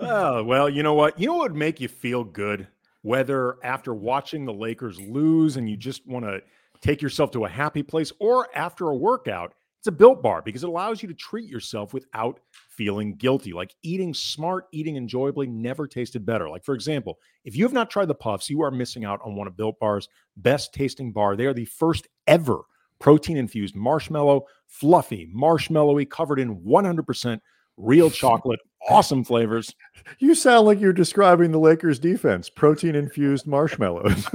oh, 0.00 0.42
well, 0.42 0.68
you 0.68 0.82
know 0.82 0.94
what? 0.94 1.18
You 1.18 1.26
know 1.26 1.34
what 1.34 1.52
would 1.52 1.58
make 1.58 1.80
you 1.80 1.88
feel 1.88 2.24
good? 2.24 2.66
Whether 3.02 3.56
after 3.62 3.94
watching 3.94 4.44
the 4.44 4.52
Lakers 4.52 4.98
lose 4.98 5.56
and 5.56 5.68
you 5.68 5.76
just 5.76 6.06
want 6.06 6.24
to 6.24 6.40
take 6.80 7.02
yourself 7.02 7.30
to 7.32 7.44
a 7.44 7.48
happy 7.48 7.82
place, 7.82 8.12
or 8.18 8.48
after 8.54 8.88
a 8.88 8.96
workout, 8.96 9.54
it's 9.84 9.88
a 9.88 9.92
built 9.92 10.22
bar 10.22 10.40
because 10.40 10.62
it 10.62 10.70
allows 10.70 11.02
you 11.02 11.08
to 11.08 11.14
treat 11.14 11.46
yourself 11.46 11.92
without 11.92 12.40
feeling 12.70 13.16
guilty. 13.16 13.52
Like 13.52 13.74
eating 13.82 14.14
smart, 14.14 14.64
eating 14.72 14.96
enjoyably 14.96 15.46
never 15.46 15.86
tasted 15.86 16.24
better. 16.24 16.48
Like, 16.48 16.64
for 16.64 16.74
example, 16.74 17.18
if 17.44 17.54
you 17.54 17.64
have 17.64 17.74
not 17.74 17.90
tried 17.90 18.08
the 18.08 18.14
puffs, 18.14 18.48
you 18.48 18.62
are 18.62 18.70
missing 18.70 19.04
out 19.04 19.20
on 19.22 19.36
one 19.36 19.46
of 19.46 19.58
Built 19.58 19.78
Bar's 19.78 20.08
best 20.38 20.72
tasting 20.72 21.12
bar. 21.12 21.36
They 21.36 21.44
are 21.44 21.52
the 21.52 21.66
first 21.66 22.08
ever 22.26 22.62
protein 23.04 23.36
infused 23.36 23.76
marshmallow, 23.76 24.46
fluffy, 24.66 25.30
marshmallowy, 25.36 26.08
covered 26.08 26.40
in 26.40 26.56
100% 26.62 27.38
real 27.76 28.08
chocolate, 28.10 28.60
awesome 28.88 29.22
flavors. 29.22 29.74
You 30.18 30.34
sound 30.34 30.66
like 30.66 30.80
you're 30.80 30.92
describing 30.92 31.50
the 31.50 31.58
Lakers 31.58 31.98
defense, 31.98 32.50
protein 32.50 32.94
infused 32.94 33.46
marshmallows. 33.46 34.28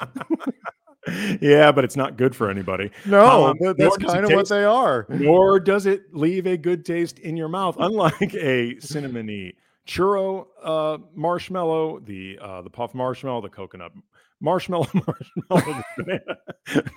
yeah, 1.42 1.70
but 1.72 1.84
it's 1.84 1.96
not 1.96 2.16
good 2.16 2.34
for 2.34 2.48
anybody. 2.48 2.90
No, 3.04 3.48
um, 3.48 3.58
that's 3.76 3.98
kind 3.98 4.24
of 4.24 4.32
what 4.32 4.48
they 4.48 4.64
are. 4.64 5.04
Nor 5.10 5.60
does 5.60 5.84
it 5.84 6.14
leave 6.14 6.46
a 6.46 6.56
good 6.56 6.86
taste 6.86 7.18
in 7.18 7.36
your 7.36 7.48
mouth, 7.48 7.76
unlike 7.80 8.34
a 8.34 8.76
cinnamony 8.76 9.56
churro 9.86 10.46
uh, 10.62 10.98
marshmallow, 11.14 12.00
the 12.00 12.38
uh, 12.40 12.62
the 12.62 12.70
puff 12.70 12.94
marshmallow, 12.94 13.42
the 13.42 13.50
coconut 13.50 13.92
marshmallow, 14.40 14.88
marshmallow, 14.94 15.82
banana 15.96 16.38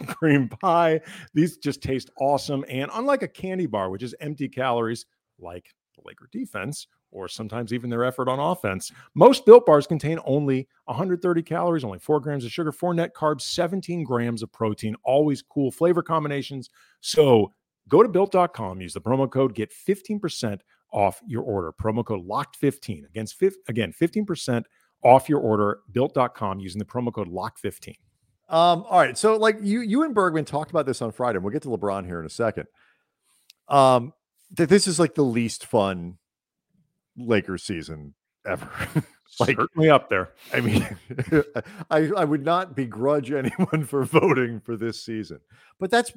cream 0.08 0.50
pie. 0.50 1.02
These 1.34 1.58
just 1.58 1.82
taste 1.82 2.10
awesome. 2.20 2.66
And 2.70 2.90
unlike 2.94 3.24
a 3.24 3.28
candy 3.28 3.66
bar, 3.66 3.90
which 3.90 4.04
is 4.04 4.16
empty 4.20 4.48
calories, 4.48 5.06
like 5.40 5.74
the 5.96 6.02
Laker 6.06 6.30
defense, 6.32 6.88
or 7.12 7.28
sometimes 7.28 7.72
even 7.72 7.90
their 7.90 8.04
effort 8.04 8.28
on 8.28 8.40
offense, 8.40 8.92
most 9.14 9.46
built 9.46 9.66
bars 9.66 9.86
contain 9.86 10.20
only 10.26 10.68
130 10.86 11.44
calories, 11.44 11.84
only 11.84 12.00
four 12.00 12.20
grams 12.20 12.46
of 12.46 12.52
sugar, 12.52 12.72
four 12.72 12.94
net 12.94 13.14
carbs, 13.14 13.42
17 13.42 14.04
grams 14.04 14.42
of 14.42 14.52
protein, 14.52 14.96
always 15.04 15.42
cool 15.42 15.72
flavor 15.72 16.02
combinations. 16.02 16.70
So 17.02 17.54
go 17.88 18.02
to 18.02 18.10
built.com, 18.10 18.82
use 18.82 18.94
the 18.94 19.02
promo 19.02 19.30
code, 19.30 19.54
get 19.54 19.72
15% 19.72 20.62
off 20.92 21.22
your 21.26 21.44
order. 21.44 21.72
Promo 21.72 22.06
code 22.06 22.26
locked15 22.28 23.08
against 23.08 23.42
again 23.68 23.94
15% 24.00 24.64
off 25.04 25.30
your 25.30 25.40
order 25.40 25.80
built.com 25.92 26.60
using 26.60 26.80
the 26.80 26.86
promo 26.86 27.14
code 27.14 27.30
lock15 27.30 27.96
um 28.50 28.86
all 28.90 29.00
right 29.00 29.18
so 29.18 29.36
like 29.38 29.58
you 29.62 29.82
you 29.82 30.04
and 30.04 30.14
bergman 30.14 30.46
talked 30.46 30.72
about 30.72 30.86
this 30.86 31.02
on 31.02 31.12
friday 31.12 31.38
and 31.38 31.44
we'll 31.44 31.54
get 31.54 31.62
to 31.62 31.70
lebron 31.70 32.06
here 32.06 32.20
in 32.20 32.26
a 32.26 32.30
second. 32.30 32.68
Um 33.68 34.14
that 34.52 34.70
this 34.70 34.88
is 34.88 35.00
like 35.00 35.16
the 35.16 35.24
least 35.24 35.66
fun 35.66 36.18
lakers 37.18 37.64
season 37.64 38.14
ever. 38.46 38.70
Like 39.40 39.56
certainly 39.56 39.90
up 39.90 40.10
there. 40.10 40.34
I 40.54 40.62
mean 40.62 40.86
i 41.90 42.12
i 42.16 42.24
would 42.24 42.46
not 42.46 42.76
begrudge 42.76 43.32
anyone 43.32 43.84
for 43.88 44.04
voting 44.04 44.60
for 44.60 44.78
this 44.78 45.04
season. 45.04 45.40
But 45.80 45.90
that's 45.90 46.12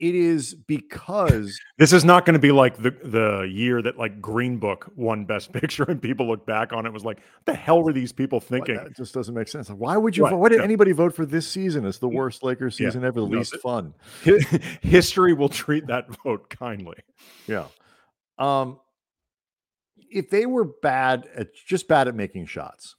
it 0.00 0.14
is 0.14 0.54
because 0.54 1.58
this 1.78 1.92
is 1.92 2.04
not 2.04 2.26
going 2.26 2.34
to 2.34 2.40
be 2.40 2.50
like 2.50 2.76
the 2.76 2.90
the 3.04 3.42
year 3.42 3.80
that 3.80 3.96
like 3.96 4.20
Green 4.20 4.58
Book 4.58 4.90
won 4.96 5.24
Best 5.24 5.52
Picture 5.60 5.84
and 5.84 6.02
people 6.02 6.26
look 6.26 6.44
back 6.46 6.72
on 6.72 6.84
it 6.84 6.92
was 6.92 7.04
like, 7.04 7.20
the 7.44 7.54
hell 7.54 7.82
were 7.82 7.92
these 7.92 8.12
people 8.12 8.40
thinking? 8.40 8.74
It 8.74 8.96
just 8.96 9.14
doesn't 9.14 9.34
make 9.34 9.48
sense. 9.48 9.70
Why 9.70 9.96
would 9.96 10.16
you? 10.16 10.24
Right. 10.24 10.34
Why 10.34 10.48
did 10.48 10.58
yeah. 10.58 10.64
anybody 10.64 10.92
vote 10.92 11.14
for 11.14 11.24
this 11.24 11.46
season 11.46 11.86
It's 11.86 11.98
the 11.98 12.08
worst 12.08 12.42
Lakers 12.42 12.76
season 12.76 13.02
yeah. 13.02 13.08
ever, 13.08 13.20
the 13.20 13.26
least 13.26 13.56
fun? 13.58 13.94
History 14.82 15.32
will 15.32 15.48
treat 15.48 15.86
that 15.86 16.06
vote 16.24 16.50
kindly. 16.50 16.96
Yeah. 17.46 17.66
Um, 18.38 18.80
if 20.10 20.28
they 20.28 20.46
were 20.46 20.64
bad 20.64 21.28
at 21.36 21.54
just 21.54 21.86
bad 21.86 22.08
at 22.08 22.16
making 22.16 22.46
shots, 22.46 22.96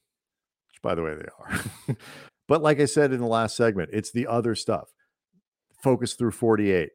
which 0.69 0.81
by 0.81 0.95
the 0.95 1.01
way 1.01 1.15
they 1.15 1.27
are, 1.39 1.95
but 2.47 2.61
like 2.61 2.79
I 2.79 2.85
said 2.85 3.11
in 3.11 3.19
the 3.19 3.27
last 3.27 3.57
segment, 3.57 3.89
it's 3.91 4.11
the 4.11 4.27
other 4.27 4.55
stuff 4.55 4.94
focus 5.85 6.15
through 6.15 6.31
48. 6.31 6.89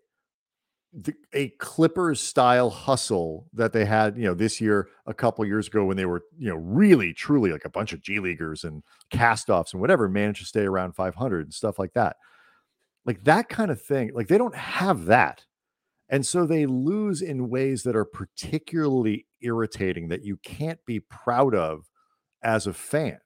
The, 0.93 1.15
a 1.33 1.51
Clippers 1.61 2.21
style 2.21 2.69
hustle 2.71 3.47
that 3.53 3.73
they 3.73 3.85
had, 3.85 4.17
you 4.17 4.25
know, 4.25 4.35
this 4.35 4.61
year, 4.61 4.89
a 5.07 5.15
couple 5.15 5.47
years 5.47 5.69
ago 5.69 5.85
when 5.85 5.97
they 5.97 6.07
were, 6.07 6.25
you 6.37 6.49
know, 6.49 6.57
really 6.57 7.13
truly 7.13 7.53
like 7.53 7.65
a 7.65 7.71
bunch 7.71 7.93
of 7.93 8.03
G 8.03 8.19
leaguers 8.19 8.65
and 8.65 8.83
castoffs 9.15 9.73
and 9.73 9.81
whatever 9.81 10.09
managed 10.09 10.41
to 10.41 10.47
stay 10.47 10.65
around 10.65 10.97
500 10.97 11.47
and 11.47 11.55
stuff 11.55 11.79
like 11.79 11.93
that. 11.93 12.17
Like 13.07 13.23
that 13.23 13.49
kind 13.49 13.71
of 13.71 13.81
thing, 13.81 14.11
like 14.13 14.27
they 14.27 14.39
don't 14.39 14.57
have 14.57 15.05
that. 15.05 15.45
And 16.09 16.27
so 16.27 16.45
they 16.45 16.67
lose 16.67 17.23
in 17.23 17.49
ways 17.49 17.85
that 17.85 17.95
are 17.95 18.05
particularly 18.05 19.27
irritating 19.41 20.09
that 20.09 20.25
you 20.25 20.37
can't 20.39 20.85
be 20.85 20.99
proud 20.99 21.55
of 21.55 21.89
as 22.43 22.67
a 22.67 22.73
fan. 22.73 23.21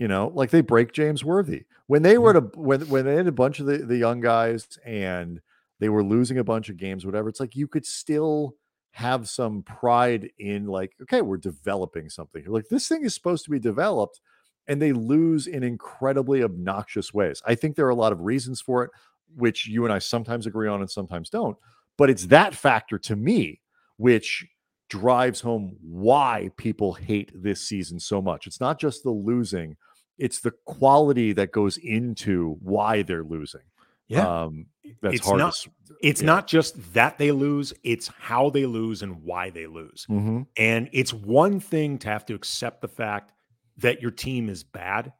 You 0.00 0.08
know, 0.08 0.32
like 0.34 0.48
they 0.48 0.62
break 0.62 0.92
James 0.92 1.22
Worthy 1.22 1.66
when 1.86 2.00
they 2.00 2.16
were 2.16 2.32
a 2.32 2.40
when 2.40 2.88
when 2.88 3.04
they 3.04 3.16
had 3.16 3.26
a 3.26 3.32
bunch 3.32 3.60
of 3.60 3.66
the, 3.66 3.78
the 3.78 3.98
young 3.98 4.20
guys 4.20 4.66
and 4.86 5.42
they 5.78 5.90
were 5.90 6.02
losing 6.02 6.38
a 6.38 6.44
bunch 6.44 6.70
of 6.70 6.78
games, 6.78 7.04
whatever. 7.04 7.28
It's 7.28 7.38
like 7.38 7.54
you 7.54 7.68
could 7.68 7.84
still 7.84 8.54
have 8.92 9.28
some 9.28 9.62
pride 9.62 10.30
in 10.38 10.66
like, 10.66 10.92
okay, 11.02 11.20
we're 11.20 11.36
developing 11.36 12.08
something. 12.08 12.42
Like 12.46 12.68
this 12.70 12.88
thing 12.88 13.04
is 13.04 13.12
supposed 13.12 13.44
to 13.44 13.50
be 13.50 13.58
developed, 13.58 14.22
and 14.66 14.80
they 14.80 14.92
lose 14.92 15.46
in 15.46 15.62
incredibly 15.62 16.42
obnoxious 16.42 17.12
ways. 17.12 17.42
I 17.46 17.54
think 17.54 17.76
there 17.76 17.86
are 17.86 17.90
a 17.90 17.94
lot 17.94 18.12
of 18.12 18.22
reasons 18.22 18.62
for 18.62 18.84
it, 18.84 18.90
which 19.36 19.66
you 19.66 19.84
and 19.84 19.92
I 19.92 19.98
sometimes 19.98 20.46
agree 20.46 20.68
on 20.68 20.80
and 20.80 20.90
sometimes 20.90 21.28
don't. 21.28 21.58
But 21.98 22.08
it's 22.08 22.24
that 22.28 22.54
factor 22.54 22.98
to 23.00 23.16
me 23.16 23.60
which 23.98 24.46
drives 24.88 25.40
home 25.40 25.76
why 25.82 26.50
people 26.56 26.94
hate 26.94 27.30
this 27.34 27.60
season 27.60 28.00
so 28.00 28.22
much. 28.22 28.46
It's 28.46 28.60
not 28.60 28.78
just 28.78 29.02
the 29.02 29.10
losing, 29.10 29.76
it's 30.20 30.40
the 30.40 30.52
quality 30.66 31.32
that 31.32 31.50
goes 31.50 31.78
into 31.78 32.58
why 32.60 33.02
they're 33.02 33.24
losing. 33.24 33.62
Yeah. 34.06 34.42
Um, 34.42 34.66
that's 35.00 35.16
it's 35.16 35.26
hard. 35.26 35.38
Not, 35.38 35.54
to, 35.54 35.70
it's 36.02 36.20
yeah. 36.20 36.26
not 36.26 36.46
just 36.46 36.92
that 36.94 37.16
they 37.16 37.32
lose, 37.32 37.72
it's 37.82 38.08
how 38.18 38.50
they 38.50 38.66
lose 38.66 39.02
and 39.02 39.22
why 39.22 39.50
they 39.50 39.66
lose. 39.66 40.06
Mm-hmm. 40.10 40.42
And 40.56 40.90
it's 40.92 41.12
one 41.12 41.58
thing 41.58 41.98
to 41.98 42.08
have 42.08 42.26
to 42.26 42.34
accept 42.34 42.82
the 42.82 42.88
fact 42.88 43.32
that 43.78 44.02
your 44.02 44.10
team 44.10 44.48
is 44.48 44.62
bad. 44.62 45.12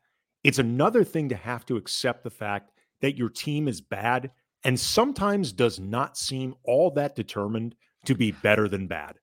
It's 0.44 0.58
another 0.58 1.04
thing 1.04 1.28
to 1.30 1.36
have 1.36 1.64
to 1.66 1.76
accept 1.76 2.24
the 2.24 2.30
fact 2.30 2.72
that 3.00 3.16
your 3.16 3.30
team 3.30 3.68
is 3.68 3.80
bad 3.80 4.32
and 4.64 4.78
sometimes 4.78 5.52
does 5.52 5.80
not 5.80 6.18
seem 6.18 6.54
all 6.64 6.90
that 6.90 7.14
determined 7.14 7.74
to 8.04 8.14
be 8.14 8.32
better 8.32 8.68
than 8.68 8.86
bad. 8.86 9.16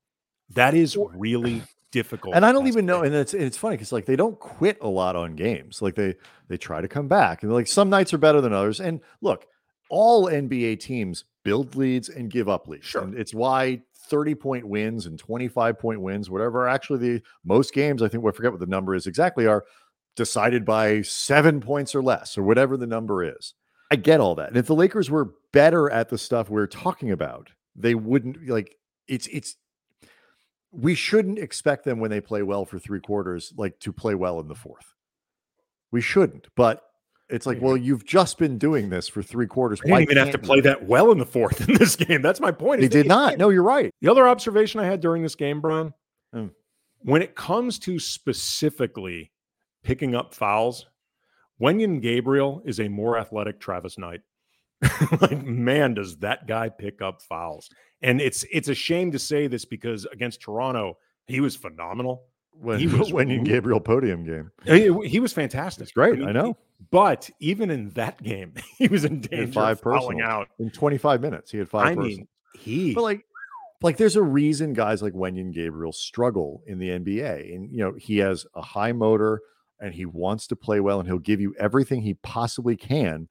That 0.52 0.74
is 0.74 0.98
really 1.14 1.62
difficult. 1.98 2.36
And 2.36 2.46
I 2.46 2.52
don't 2.52 2.68
even 2.68 2.86
know. 2.86 3.02
And 3.02 3.14
it's 3.16 3.34
it's 3.34 3.58
funny 3.58 3.76
because 3.76 3.92
like 3.92 4.06
they 4.06 4.16
don't 4.16 4.40
quit 4.40 4.78
a 4.82 4.88
lot 4.88 5.16
on 5.16 5.36
games. 5.36 5.82
Like 5.82 5.96
they 5.96 6.16
they 6.48 6.58
try 6.58 6.82
to 6.82 6.88
come 6.88 7.08
back. 7.08 7.44
And 7.44 7.52
like 7.52 7.68
some 7.68 7.90
nights 7.90 8.14
are 8.14 8.18
better 8.18 8.42
than 8.42 8.54
others. 8.54 8.80
And 8.80 9.02
look, 9.22 9.48
all 9.90 10.26
NBA 10.26 10.80
teams 10.80 11.26
build 11.44 11.76
leads 11.76 12.10
and 12.10 12.30
give 12.30 12.48
up 12.48 12.68
leads. 12.68 12.86
Sure. 12.86 13.04
And 13.04 13.16
it's 13.16 13.34
why 13.34 13.82
30 14.10 14.36
point 14.36 14.68
wins 14.68 15.06
and 15.06 15.18
25 15.18 15.80
point 15.80 16.02
wins, 16.02 16.30
whatever 16.30 16.64
are 16.64 16.70
actually 16.70 17.00
the 17.00 17.22
most 17.44 17.74
games, 17.74 18.02
I 18.02 18.08
think 18.08 18.26
I 18.26 18.32
forget 18.32 18.52
what 18.52 18.60
the 18.60 18.68
number 18.68 18.96
is 18.96 19.08
exactly, 19.08 19.48
are 19.48 19.66
decided 20.16 20.66
by 20.66 21.02
seven 21.02 21.62
points 21.62 21.96
or 21.96 22.02
less, 22.02 22.38
or 22.38 22.44
whatever 22.44 22.78
the 22.78 22.88
number 22.88 23.24
is. 23.24 23.54
I 23.90 23.96
get 23.96 24.20
all 24.20 24.36
that. 24.36 24.50
And 24.50 24.58
if 24.58 24.68
the 24.68 24.76
Lakers 24.76 25.10
were 25.10 25.34
better 25.54 25.90
at 25.90 26.10
the 26.10 26.18
stuff 26.18 26.50
we're 26.50 26.68
talking 26.68 27.12
about, 27.12 27.50
they 27.76 27.96
wouldn't 27.96 28.48
like 28.50 28.76
it's 29.08 29.28
it's 29.28 29.56
we 30.78 30.94
shouldn't 30.94 31.40
expect 31.40 31.84
them 31.84 32.00
when 32.00 32.12
they 32.12 32.22
play 32.22 32.44
well 32.44 32.64
for 32.64 32.78
three 32.78 33.00
quarters, 33.00 33.52
like 33.58 33.80
to 33.80 33.92
play 33.92 34.16
well 34.16 34.40
in 34.40 34.48
the 34.48 34.56
fourth. 34.56 34.94
We 35.92 36.02
shouldn't, 36.02 36.48
but 36.56 36.84
it's 37.30 37.46
like, 37.46 37.60
well, 37.62 37.76
you've 37.76 38.06
just 38.06 38.38
been 38.38 38.58
doing 38.58 38.90
this 38.90 39.08
for 39.08 39.24
three 39.24 39.48
quarters. 39.48 39.82
They 39.82 39.90
didn't 39.90 40.04
even 40.04 40.18
have 40.18 40.32
to 40.32 40.38
play 40.38 40.62
that 40.62 40.86
well 40.86 41.12
in 41.12 41.18
the 41.18 41.26
fourth 41.26 41.62
in 41.68 41.76
this 41.76 41.96
game. 41.96 42.22
That's 42.22 42.40
my 42.40 42.52
point. 42.52 42.82
They 42.82 42.88
did 42.88 43.08
not. 43.08 43.38
No, 43.38 43.50
you're 43.50 43.64
right. 43.64 43.92
The 44.02 44.10
other 44.10 44.28
observation 44.28 44.80
I 44.80 44.86
had 44.86 45.02
during 45.02 45.24
this 45.24 45.36
game, 45.36 45.60
Brian, 45.60 45.94
mm. 46.34 46.52
when 47.00 47.22
it 47.22 47.36
comes 47.36 47.80
to 47.80 48.00
specifically 48.00 49.32
picking 49.84 50.16
up 50.16 50.34
fouls, 50.34 50.86
Wenyen 51.60 52.02
Gabriel 52.02 52.62
is 52.66 52.80
a 52.80 52.88
more 52.88 53.18
athletic 53.18 53.60
Travis 53.60 53.98
Knight. 53.98 54.22
like, 55.22 55.44
man, 55.44 55.94
does 55.94 56.18
that 56.18 56.48
guy 56.48 56.70
pick 56.70 57.02
up 57.02 57.22
fouls? 57.22 57.70
And 58.02 58.22
it's 58.22 58.46
it's 58.52 58.68
a 58.68 58.76
shame 58.76 59.12
to 59.12 59.20
say 59.20 59.48
this 59.48 59.66
because 59.66 60.06
against 60.06 60.42
Toronto, 60.42 60.98
he 61.26 61.42
was 61.42 61.56
phenomenal. 61.56 62.24
When 62.52 62.80
he 62.80 62.88
was 62.98 63.14
when 63.14 63.44
Gabriel 63.44 63.80
podium 63.80 64.24
game, 64.24 64.52
uh, 64.68 64.74
he, 64.74 65.08
he 65.08 65.20
was 65.20 65.34
fantastic. 65.34 65.94
Great, 65.94 66.16
I, 66.16 66.18
mean, 66.18 66.30
I 66.30 66.32
know. 66.32 66.58
But 66.92 67.30
even 67.40 67.70
in 67.70 67.90
that 67.92 68.22
game, 68.22 68.54
he 68.78 68.88
was 68.88 69.06
in 69.06 69.22
danger 69.22 69.52
five 69.52 69.78
of 69.78 69.82
falling 69.82 70.22
out 70.22 70.50
in 70.60 70.70
25 70.70 71.22
minutes. 71.22 71.52
He 71.52 71.58
had 71.58 71.70
five. 71.70 71.86
I 71.86 71.96
personal. 71.96 72.08
mean, 72.08 72.28
he. 72.60 72.94
But 72.94 73.04
like, 73.04 73.26
like 73.82 73.98
there's 73.98 74.16
a 74.16 74.24
reason 74.24 74.74
guys 74.74 75.02
like 75.02 75.14
Wenyen 75.14 75.54
Gabriel 75.54 75.92
struggle 75.92 76.64
in 76.68 76.80
the 76.80 76.90
NBA, 76.90 77.56
and 77.56 77.72
you 77.72 77.80
know 77.80 77.94
he 77.94 78.18
has 78.18 78.46
a 78.56 78.62
high 78.62 78.92
motor 78.92 79.42
and 79.80 79.94
he 79.94 80.06
wants 80.06 80.48
to 80.48 80.56
play 80.56 80.80
well, 80.80 81.00
and 81.00 81.08
he'll 81.08 81.20
give 81.20 81.40
you 81.40 81.54
everything 81.60 82.02
he 82.02 82.16
possibly 82.16 82.76
can 82.76 83.28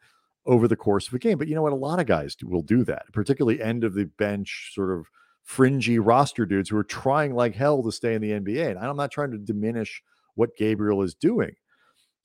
over 0.46 0.66
the 0.68 0.76
course 0.76 1.08
of 1.08 1.14
a 1.14 1.18
game. 1.18 1.38
But 1.38 1.48
you 1.48 1.54
know 1.54 1.62
what? 1.62 1.72
A 1.72 1.76
lot 1.76 1.98
of 2.00 2.06
guys 2.06 2.36
will 2.42 2.62
do 2.62 2.84
that, 2.84 3.04
particularly 3.12 3.60
end 3.62 3.84
of 3.84 3.94
the 3.94 4.04
bench, 4.04 4.70
sort 4.74 4.96
of 4.96 5.06
fringy 5.42 5.98
roster 5.98 6.44
dudes 6.46 6.70
who 6.70 6.76
are 6.76 6.84
trying 6.84 7.34
like 7.34 7.54
hell 7.54 7.82
to 7.82 7.92
stay 7.92 8.14
in 8.14 8.22
the 8.22 8.30
NBA. 8.32 8.70
And 8.70 8.78
I'm 8.78 8.96
not 8.96 9.10
trying 9.10 9.30
to 9.32 9.38
diminish 9.38 10.02
what 10.34 10.56
Gabriel 10.56 11.02
is 11.02 11.14
doing, 11.14 11.52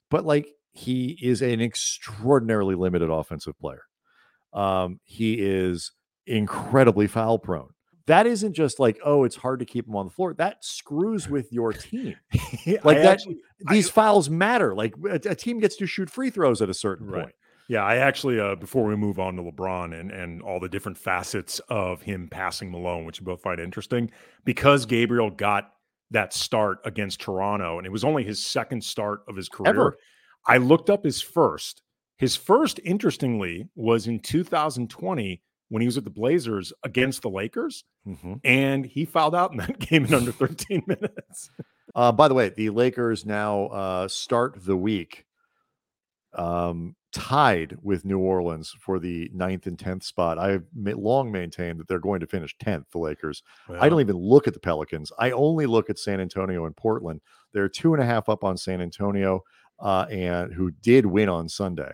but 0.09 0.25
like 0.25 0.47
he 0.73 1.17
is 1.21 1.41
an 1.41 1.61
extraordinarily 1.61 2.75
limited 2.75 3.09
offensive 3.09 3.57
player. 3.59 3.83
Um, 4.53 4.99
he 5.03 5.35
is 5.35 5.91
incredibly 6.27 7.07
foul 7.07 7.39
prone. 7.39 7.69
That 8.07 8.25
isn't 8.25 8.53
just 8.53 8.79
like, 8.79 8.99
oh, 9.05 9.23
it's 9.23 9.35
hard 9.35 9.59
to 9.59 9.65
keep 9.65 9.87
him 9.87 9.95
on 9.95 10.05
the 10.07 10.11
floor. 10.11 10.33
That 10.33 10.57
screws 10.65 11.29
with 11.29 11.53
your 11.53 11.71
team. 11.71 12.15
like 12.65 12.97
I 12.97 13.01
that, 13.01 13.05
actually- 13.05 13.37
these 13.69 13.89
fouls 13.89 14.29
matter. 14.29 14.73
Like 14.73 14.95
a, 15.09 15.15
a 15.29 15.35
team 15.35 15.59
gets 15.59 15.75
to 15.77 15.85
shoot 15.87 16.09
free 16.09 16.29
throws 16.31 16.61
at 16.61 16.69
a 16.69 16.73
certain 16.73 17.07
Right. 17.07 17.23
point. 17.25 17.35
Yeah, 17.67 17.83
I 17.83 17.97
actually 17.97 18.39
uh 18.39 18.55
before 18.55 18.85
we 18.85 18.95
move 18.95 19.19
on 19.19 19.35
to 19.37 19.43
LeBron 19.43 19.97
and 19.97 20.11
and 20.11 20.41
all 20.41 20.59
the 20.59 20.67
different 20.69 20.97
facets 20.97 21.59
of 21.69 22.01
him 22.01 22.27
passing 22.29 22.69
Malone, 22.71 23.05
which 23.05 23.19
you 23.19 23.25
both 23.25 23.41
find 23.41 23.59
interesting, 23.59 24.11
because 24.45 24.85
Gabriel 24.85 25.29
got 25.29 25.71
that 26.11 26.33
start 26.33 26.79
against 26.83 27.21
Toronto, 27.21 27.77
and 27.77 27.87
it 27.87 27.91
was 27.91 28.03
only 28.03 28.23
his 28.23 28.43
second 28.43 28.83
start 28.83 29.21
of 29.29 29.35
his 29.37 29.47
career. 29.47 29.69
Ever. 29.69 29.97
I 30.47 30.57
looked 30.57 30.89
up 30.89 31.05
his 31.05 31.21
first. 31.21 31.81
His 32.17 32.35
first, 32.35 32.79
interestingly, 32.83 33.69
was 33.75 34.07
in 34.07 34.19
2020 34.19 35.41
when 35.69 35.81
he 35.81 35.87
was 35.87 35.97
at 35.97 36.03
the 36.03 36.09
Blazers 36.09 36.73
against 36.83 37.21
the 37.21 37.29
Lakers, 37.29 37.85
Mhm. 38.05 38.41
and 38.43 38.85
he 38.85 39.05
fouled 39.05 39.33
out 39.35 39.51
in 39.51 39.57
that 39.57 39.79
game 39.89 40.03
in 40.05 40.13
under 40.13 40.31
13 40.33 40.83
minutes. 40.85 41.49
Uh, 41.95 42.11
by 42.11 42.27
the 42.27 42.33
way, 42.33 42.49
the 42.49 42.69
Lakers 42.71 43.25
now 43.25 43.67
uh, 43.67 44.07
start 44.09 44.57
the 44.65 44.75
week 44.75 45.25
um, 46.33 46.95
tied 47.11 47.75
with 47.81 48.05
New 48.05 48.19
Orleans 48.19 48.73
for 48.79 48.99
the 48.99 49.29
ninth 49.33 49.67
and 49.67 49.77
tenth 49.77 50.03
spot. 50.03 50.37
I've 50.37 50.63
long 50.75 51.31
maintained 51.31 51.79
that 51.79 51.87
they're 51.87 51.99
going 51.99 52.19
to 52.21 52.27
finish 52.27 52.55
tenth. 52.57 52.89
The 52.91 52.99
Lakers. 52.99 53.43
I 53.79 53.89
don't 53.89 54.01
even 54.01 54.15
look 54.15 54.47
at 54.47 54.53
the 54.53 54.59
Pelicans. 54.59 55.11
I 55.19 55.31
only 55.31 55.65
look 55.65 55.89
at 55.89 55.99
San 55.99 56.19
Antonio 56.19 56.65
and 56.65 56.75
Portland. 56.75 57.21
They're 57.53 57.69
two 57.69 57.93
and 57.93 58.01
a 58.01 58.05
half 58.05 58.29
up 58.29 58.43
on 58.43 58.57
San 58.57 58.81
Antonio, 58.81 59.43
uh, 59.79 60.05
and 60.09 60.53
who 60.53 60.71
did 60.71 61.05
win 61.05 61.29
on 61.29 61.49
Sunday, 61.49 61.93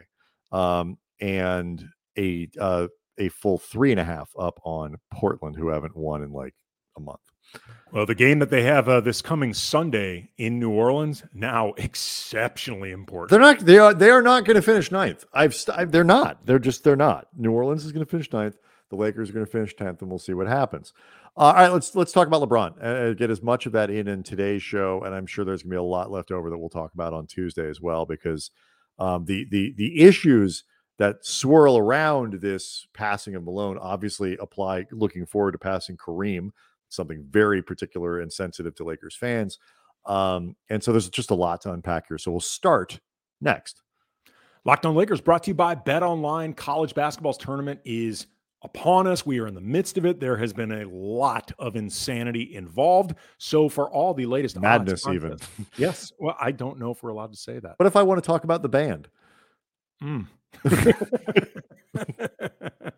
um, 0.52 0.98
and 1.20 1.88
a 2.18 2.50
uh, 2.60 2.88
a 3.18 3.30
full 3.30 3.58
three 3.58 3.92
and 3.92 4.00
a 4.00 4.04
half 4.04 4.30
up 4.38 4.60
on 4.64 4.98
Portland, 5.12 5.56
who 5.56 5.70
haven't 5.70 5.96
won 5.96 6.24
in 6.24 6.32
like 6.32 6.54
a 6.96 7.00
month. 7.00 7.20
Well, 7.92 8.06
the 8.06 8.16
game 8.16 8.40
that 8.40 8.50
they 8.50 8.64
have 8.64 8.90
uh, 8.90 9.00
this 9.00 9.22
coming 9.22 9.54
Sunday 9.54 10.30
in 10.38 10.60
New 10.60 10.72
Orleans 10.72 11.24
now 11.34 11.74
exceptionally 11.78 12.92
important. 12.92 13.32
They're 13.32 13.40
not. 13.40 13.60
They 13.60 13.78
are. 13.78 13.94
They 13.94 14.10
are 14.10 14.22
not 14.22 14.46
going 14.46 14.56
to 14.56 14.62
finish 14.62 14.92
ninth. 14.92 15.26
I've. 15.34 15.56
I've- 15.74 15.92
they're 15.92 16.04
not. 16.04 16.46
They're 16.46 16.60
just. 16.60 16.84
They're 16.84 16.96
not. 16.96 17.28
New 17.38 17.52
Orleans 17.52 17.86
is 17.86 17.92
going 17.92 18.06
to 18.06 18.10
finish 18.10 18.32
ninth. 18.32 18.58
The 18.90 18.96
Lakers 18.98 19.30
are 19.30 19.34
going 19.34 19.46
to 19.46 19.52
finish 19.52 19.76
tenth, 19.76 20.02
and 20.02 20.10
we'll 20.10 20.20
see 20.20 20.34
what 20.34 20.48
happens. 20.48 20.94
Uh, 21.36 21.40
all 21.40 21.54
right. 21.54 21.72
Let's 21.72 21.96
let's 21.96 22.12
talk 22.12 22.28
about 22.28 22.42
LeBron. 22.48 22.84
Uh, 22.84 23.14
get 23.14 23.30
as 23.30 23.42
much 23.42 23.66
of 23.66 23.72
that 23.74 23.90
in 23.90 24.08
in 24.08 24.24
today's 24.24 24.64
show, 24.64 25.02
and 25.04 25.16
I'm 25.16 25.26
sure 25.26 25.46
there's 25.46 25.64
going 25.64 25.72
to 25.72 25.76
be 25.76 25.78
a 25.78 25.84
lot 25.84 26.12
left 26.12 26.32
over 26.32 26.50
that 26.50 26.58
we'll 26.58 26.70
talk 26.70 26.94
about 26.94 27.14
on 27.14 27.26
Tuesday 27.28 27.70
as 27.70 27.80
well, 27.82 28.06
because 28.06 28.52
um, 29.00 29.26
the 29.26 29.46
the 29.50 29.74
the 29.78 30.02
issues 30.02 30.64
that 30.98 31.24
swirl 31.26 31.78
around 31.78 32.34
this 32.42 32.88
passing 32.94 33.36
of 33.36 33.44
Malone 33.44 33.78
obviously 33.78 34.36
apply. 34.42 34.86
Looking 34.92 35.26
forward 35.26 35.52
to 35.54 35.58
passing 35.60 35.96
Kareem, 35.96 36.52
something 36.90 37.26
very 37.30 37.62
particular 37.62 38.22
and 38.22 38.32
sensitive 38.32 38.76
to 38.76 38.84
Lakers 38.84 39.16
fans. 39.16 39.60
Um, 40.06 40.56
and 40.70 40.84
so 40.84 40.92
there's 40.92 41.10
just 41.10 41.32
a 41.32 41.36
lot 41.36 41.62
to 41.62 41.74
unpack 41.74 42.08
here. 42.08 42.18
So 42.18 42.32
we'll 42.32 42.40
start 42.40 43.00
next. 43.42 43.82
Locked 44.66 44.86
on 44.86 44.96
Lakers 44.96 45.22
brought 45.22 45.44
to 45.44 45.52
you 45.52 45.56
by 45.56 45.76
Bet 45.76 46.04
Online. 46.04 46.54
College 46.54 46.94
basketball's 46.94 47.38
tournament 47.38 47.80
is 47.86 48.28
upon 48.64 49.08
us. 49.08 49.26
We 49.26 49.40
are 49.40 49.48
in 49.48 49.54
the 49.54 49.62
midst 49.62 49.98
of 49.98 50.06
it. 50.06 50.20
There 50.20 50.38
has 50.38 50.54
been 50.54 50.72
a 50.72 50.90
lot 50.90 51.52
of 51.60 51.76
insanity 51.76 52.56
involved. 52.56 53.16
So 53.38 53.70
for 53.70 53.90
all 53.90 54.14
the 54.14 54.26
latest 54.26 54.58
odds, 54.58 54.64
Madness, 54.64 55.08
even. 55.08 55.38
yes. 55.78 56.12
Well, 56.20 56.36
I 56.40 56.52
don't 56.52 56.80
know 56.80 56.92
if 56.92 57.04
we're 57.04 57.12
allowed 57.12 57.32
to 57.32 57.38
say 57.38 57.60
that. 57.60 57.76
But 57.78 57.88
if 57.88 57.96
I 57.96 58.04
want 58.04 58.22
to 58.22 58.28
talk 58.28 58.44
about 58.44 58.62
the 58.62 58.70
band? 58.70 59.08
Mm. 60.04 60.28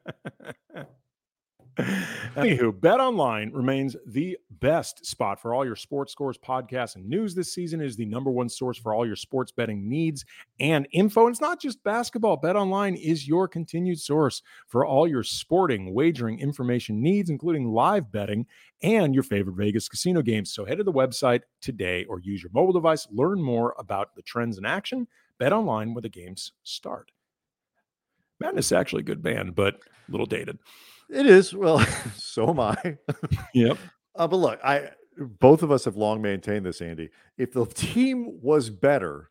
Anywho, 2.36 2.80
Bet 2.80 3.00
Online 3.00 3.52
remains 3.52 3.96
the 4.06 4.38
best 4.60 5.06
spot 5.06 5.42
for 5.42 5.54
all 5.54 5.66
your 5.66 5.76
sports 5.76 6.12
scores, 6.12 6.38
podcasts, 6.38 6.96
and 6.96 7.08
news 7.08 7.34
this 7.34 7.54
season. 7.54 7.80
It 7.80 7.86
is 7.86 7.96
the 7.96 8.06
number 8.06 8.30
one 8.30 8.50
source 8.50 8.78
for 8.78 8.94
all 8.94 9.06
your 9.06 9.16
sports 9.16 9.52
betting 9.52 9.88
needs 9.88 10.26
and 10.60 10.88
info. 10.92 11.26
And 11.26 11.34
it's 11.34 11.42
not 11.42 11.62
just 11.62 11.84
basketball. 11.84 12.38
Bet 12.38 12.56
Online 12.56 12.96
is 12.96 13.28
your 13.28 13.48
continued 13.48 14.00
source 14.00 14.42
for 14.68 14.86
all 14.86 15.08
your 15.08 15.24
sporting 15.24 15.94
wagering 15.94 16.40
information 16.40 17.02
needs, 17.02 17.30
including 17.30 17.72
live 17.72 18.12
betting 18.12 18.46
and 18.82 19.14
your 19.14 19.24
favorite 19.24 19.56
Vegas 19.56 19.88
casino 19.88 20.22
games. 20.22 20.52
So 20.52 20.66
head 20.66 20.80
to 20.80 20.84
the 20.84 20.92
website 20.92 21.42
today 21.62 22.06
or 22.06 22.20
use 22.20 22.44
your 22.44 22.52
mobile 22.54 22.74
device. 22.74 23.08
Learn 23.12 23.42
more 23.42 23.74
about 23.80 24.16
the 24.16 24.22
trends 24.22 24.58
in 24.58 24.66
action. 24.66 25.08
Bet 25.38 25.54
Online 25.54 25.94
where 25.94 26.02
the 26.02 26.10
games 26.10 26.52
start. 26.64 27.12
Madness 28.40 28.68
is 28.68 28.72
actually 28.74 29.02
a 29.02 29.04
good 29.04 29.22
band, 29.22 29.56
but 29.56 29.76
a 29.76 30.12
little 30.12 30.26
dated. 30.26 30.60
It 31.10 31.26
is. 31.26 31.54
Well, 31.54 31.80
so 32.16 32.50
am 32.50 32.60
I. 32.60 32.98
Yep. 33.54 33.78
Uh, 34.16 34.28
but 34.28 34.38
look, 34.38 34.60
I 34.64 34.90
both 35.18 35.64
of 35.64 35.72
us 35.72 35.86
have 35.86 35.98
long 35.98 36.22
maintained 36.22 36.66
this, 36.66 36.82
Andy. 36.82 37.10
If 37.38 37.52
the 37.54 37.66
team 37.66 38.40
was 38.42 38.70
better, 38.70 39.30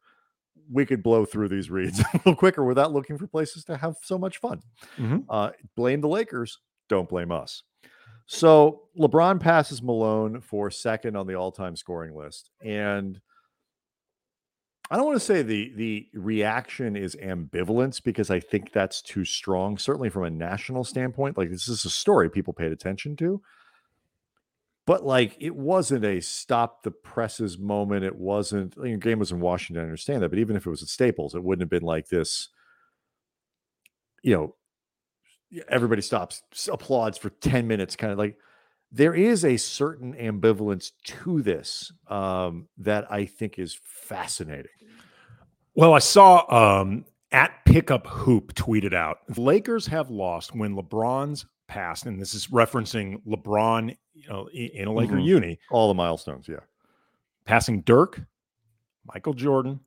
we 0.70 0.84
could 0.84 1.02
blow 1.02 1.24
through 1.24 1.48
these 1.48 1.70
reads 1.70 2.00
a 2.14 2.16
little 2.18 2.34
quicker 2.36 2.64
without 2.64 2.92
looking 2.92 3.16
for 3.16 3.26
places 3.26 3.64
to 3.64 3.76
have 3.76 3.96
so 4.02 4.18
much 4.18 4.38
fun. 4.38 4.60
Mhm. 4.98 5.24
Uh, 5.28 5.50
blame 5.76 6.00
the 6.00 6.08
Lakers. 6.08 6.58
Don't 6.88 7.08
blame 7.08 7.30
us. 7.32 7.62
So 8.26 8.82
LeBron 8.98 9.40
passes 9.40 9.82
Malone 9.82 10.40
for 10.42 10.70
second 10.70 11.16
on 11.16 11.26
the 11.26 11.34
all-time 11.34 11.74
scoring 11.76 12.14
list, 12.14 12.50
and 12.62 13.18
I 14.90 14.96
don't 14.96 15.04
want 15.04 15.16
to 15.16 15.24
say 15.24 15.42
the 15.42 15.72
the 15.76 16.08
reaction 16.14 16.96
is 16.96 17.14
ambivalence 17.16 18.02
because 18.02 18.30
I 18.30 18.40
think 18.40 18.72
that's 18.72 19.02
too 19.02 19.24
strong. 19.24 19.76
Certainly 19.76 20.08
from 20.10 20.24
a 20.24 20.30
national 20.30 20.84
standpoint, 20.84 21.36
like 21.36 21.50
this 21.50 21.68
is 21.68 21.84
a 21.84 21.90
story 21.90 22.30
people 22.30 22.54
paid 22.54 22.72
attention 22.72 23.14
to, 23.16 23.42
but 24.86 25.04
like 25.04 25.36
it 25.38 25.54
wasn't 25.54 26.06
a 26.06 26.20
stop 26.20 26.82
the 26.84 26.90
presses 26.90 27.58
moment. 27.58 28.04
It 28.04 28.16
wasn't. 28.16 28.74
Game 29.00 29.18
was 29.18 29.30
in 29.30 29.40
Washington. 29.40 29.82
I 29.82 29.84
understand 29.84 30.22
that, 30.22 30.30
but 30.30 30.38
even 30.38 30.56
if 30.56 30.66
it 30.66 30.70
was 30.70 30.82
at 30.82 30.88
Staples, 30.88 31.34
it 31.34 31.44
wouldn't 31.44 31.62
have 31.62 31.70
been 31.70 31.86
like 31.86 32.08
this. 32.08 32.48
You 34.22 34.34
know, 34.34 35.62
everybody 35.68 36.00
stops, 36.00 36.42
applauds 36.72 37.18
for 37.18 37.28
ten 37.28 37.66
minutes, 37.66 37.94
kind 37.96 38.12
of 38.12 38.18
like. 38.18 38.38
There 38.90 39.14
is 39.14 39.44
a 39.44 39.58
certain 39.58 40.14
ambivalence 40.14 40.92
to 41.04 41.42
this 41.42 41.92
um, 42.08 42.68
that 42.78 43.12
I 43.12 43.26
think 43.26 43.58
is 43.58 43.78
fascinating. 43.84 44.70
Well, 45.78 45.94
I 45.94 46.00
saw 46.00 46.44
um, 46.80 47.04
at 47.30 47.52
Pickup 47.64 48.04
Hoop 48.08 48.52
tweeted 48.54 48.92
out 48.92 49.18
the 49.28 49.40
Lakers 49.40 49.86
have 49.86 50.10
lost 50.10 50.52
when 50.52 50.74
LeBron's 50.74 51.46
passed, 51.68 52.04
and 52.06 52.20
this 52.20 52.34
is 52.34 52.48
referencing 52.48 53.22
LeBron, 53.24 53.96
you 54.12 54.28
know, 54.28 54.48
in 54.52 54.88
a 54.88 54.92
Laker 54.92 55.14
Mhm. 55.14 55.24
uni, 55.24 55.58
All 55.70 55.86
the 55.86 55.94
milestones, 55.94 56.48
yeah. 56.48 56.58
passing 57.44 57.82
Dirk, 57.82 58.20
Michael 59.04 59.34
Jordan, 59.34 59.78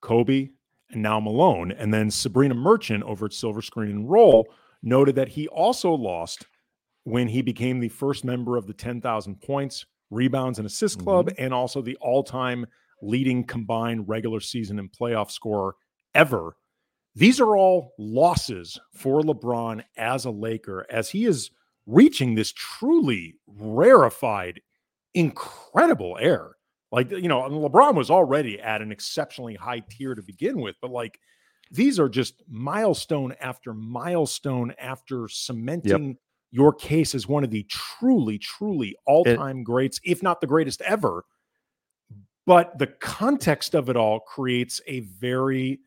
Kobe, 0.00 0.48
and 0.90 1.02
now 1.02 1.20
Malone. 1.20 1.70
And 1.70 1.94
then 1.94 2.10
Sabrina 2.10 2.54
Merchant 2.54 3.04
over 3.04 3.26
at 3.26 3.32
Silver 3.32 3.62
Screen 3.62 3.90
and 3.92 4.10
Roll 4.10 4.48
noted 4.82 5.14
that 5.14 5.28
he 5.28 5.46
also 5.46 5.92
lost 5.92 6.46
when 7.04 7.28
he 7.28 7.42
became 7.42 7.78
the 7.78 7.90
first 7.90 8.24
member 8.24 8.56
of 8.56 8.66
the 8.66 8.74
10,000 8.74 9.40
points, 9.40 9.86
rebounds, 10.10 10.58
and 10.58 10.66
assist 10.66 10.98
club, 10.98 11.30
and 11.38 11.54
also 11.54 11.80
the 11.80 11.96
all 12.00 12.24
time 12.24 12.66
leading 13.02 13.44
combined 13.44 14.08
regular 14.08 14.40
season 14.40 14.78
and 14.78 14.90
playoff 14.92 15.30
scorer 15.30 15.74
ever. 16.14 16.56
These 17.14 17.40
are 17.40 17.56
all 17.56 17.94
losses 17.98 18.78
for 18.92 19.22
LeBron 19.22 19.82
as 19.96 20.24
a 20.24 20.30
Laker, 20.30 20.86
as 20.90 21.10
he 21.10 21.24
is 21.24 21.50
reaching 21.86 22.34
this 22.34 22.52
truly 22.52 23.34
rarefied, 23.46 24.60
incredible 25.14 26.16
air. 26.20 26.50
Like, 26.92 27.10
you 27.10 27.28
know, 27.28 27.44
and 27.44 27.54
LeBron 27.54 27.94
was 27.94 28.10
already 28.10 28.60
at 28.60 28.82
an 28.82 28.92
exceptionally 28.92 29.54
high 29.54 29.82
tier 29.90 30.14
to 30.14 30.22
begin 30.22 30.60
with, 30.60 30.76
but 30.80 30.90
like 30.90 31.18
these 31.70 31.98
are 31.98 32.08
just 32.08 32.42
milestone 32.48 33.34
after 33.40 33.74
milestone 33.74 34.72
after 34.78 35.28
cementing 35.28 36.16
your 36.50 36.72
case 36.72 37.14
as 37.14 37.28
one 37.28 37.44
of 37.44 37.50
the 37.50 37.64
truly, 37.64 38.38
truly 38.38 38.96
all 39.06 39.24
time 39.36 39.62
greats, 39.62 40.00
if 40.04 40.22
not 40.22 40.40
the 40.40 40.46
greatest 40.46 40.80
ever. 40.82 41.24
But 42.48 42.78
the 42.78 42.86
context 42.86 43.74
of 43.74 43.90
it 43.90 43.96
all 43.98 44.20
creates 44.20 44.80
a 44.86 45.00
very 45.00 45.80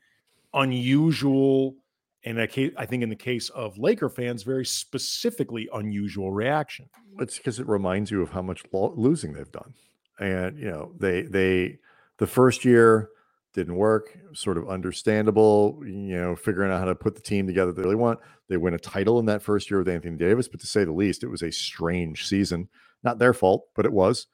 unusual, 0.54 1.76
and 2.24 2.40
I 2.40 2.46
think 2.46 3.02
in 3.02 3.10
the 3.10 3.16
case 3.16 3.50
of 3.50 3.80
Laker 3.80 4.10
fans, 4.10 4.44
very 4.44 4.64
specifically 4.64 5.68
unusual 5.74 6.32
reaction. 6.32 6.88
It's 7.18 7.38
because 7.38 7.60
it 7.60 7.68
reminds 7.68 8.12
you 8.12 8.22
of 8.22 8.30
how 8.30 8.44
much 8.44 8.62
lo- 8.72 8.94
losing 8.96 9.34
they've 9.34 9.52
done. 9.52 9.74
And 10.20 10.60
you 10.60 10.70
know, 10.70 10.92
they 11.00 11.24
they 11.24 11.80
the 12.20 12.28
first 12.28 12.64
year 12.64 13.10
didn't 13.56 13.76
work. 13.76 14.16
Sort 14.34 14.60
of 14.60 14.70
understandable, 14.70 15.82
you 15.84 16.22
know, 16.22 16.36
figuring 16.36 16.72
out 16.72 16.78
how 16.78 16.86
to 16.86 16.94
put 16.94 17.16
the 17.16 17.22
team 17.22 17.48
together 17.48 17.72
they 17.72 17.82
really 17.82 17.96
want. 17.96 18.20
They 18.50 18.58
win 18.58 18.76
a 18.76 18.78
title 18.78 19.18
in 19.18 19.26
that 19.26 19.42
first 19.42 19.72
year 19.72 19.80
with 19.80 19.90
Anthony 19.90 20.16
Davis, 20.16 20.48
but 20.48 20.60
to 20.60 20.68
say 20.68 20.84
the 20.84 20.92
least, 20.92 21.24
it 21.24 21.30
was 21.30 21.42
a 21.42 21.52
strange 21.52 22.28
season. 22.28 22.70
Not 23.02 23.18
their 23.18 23.34
fault, 23.34 23.66
but 23.76 23.88
it 23.88 23.92
was. 23.92 24.28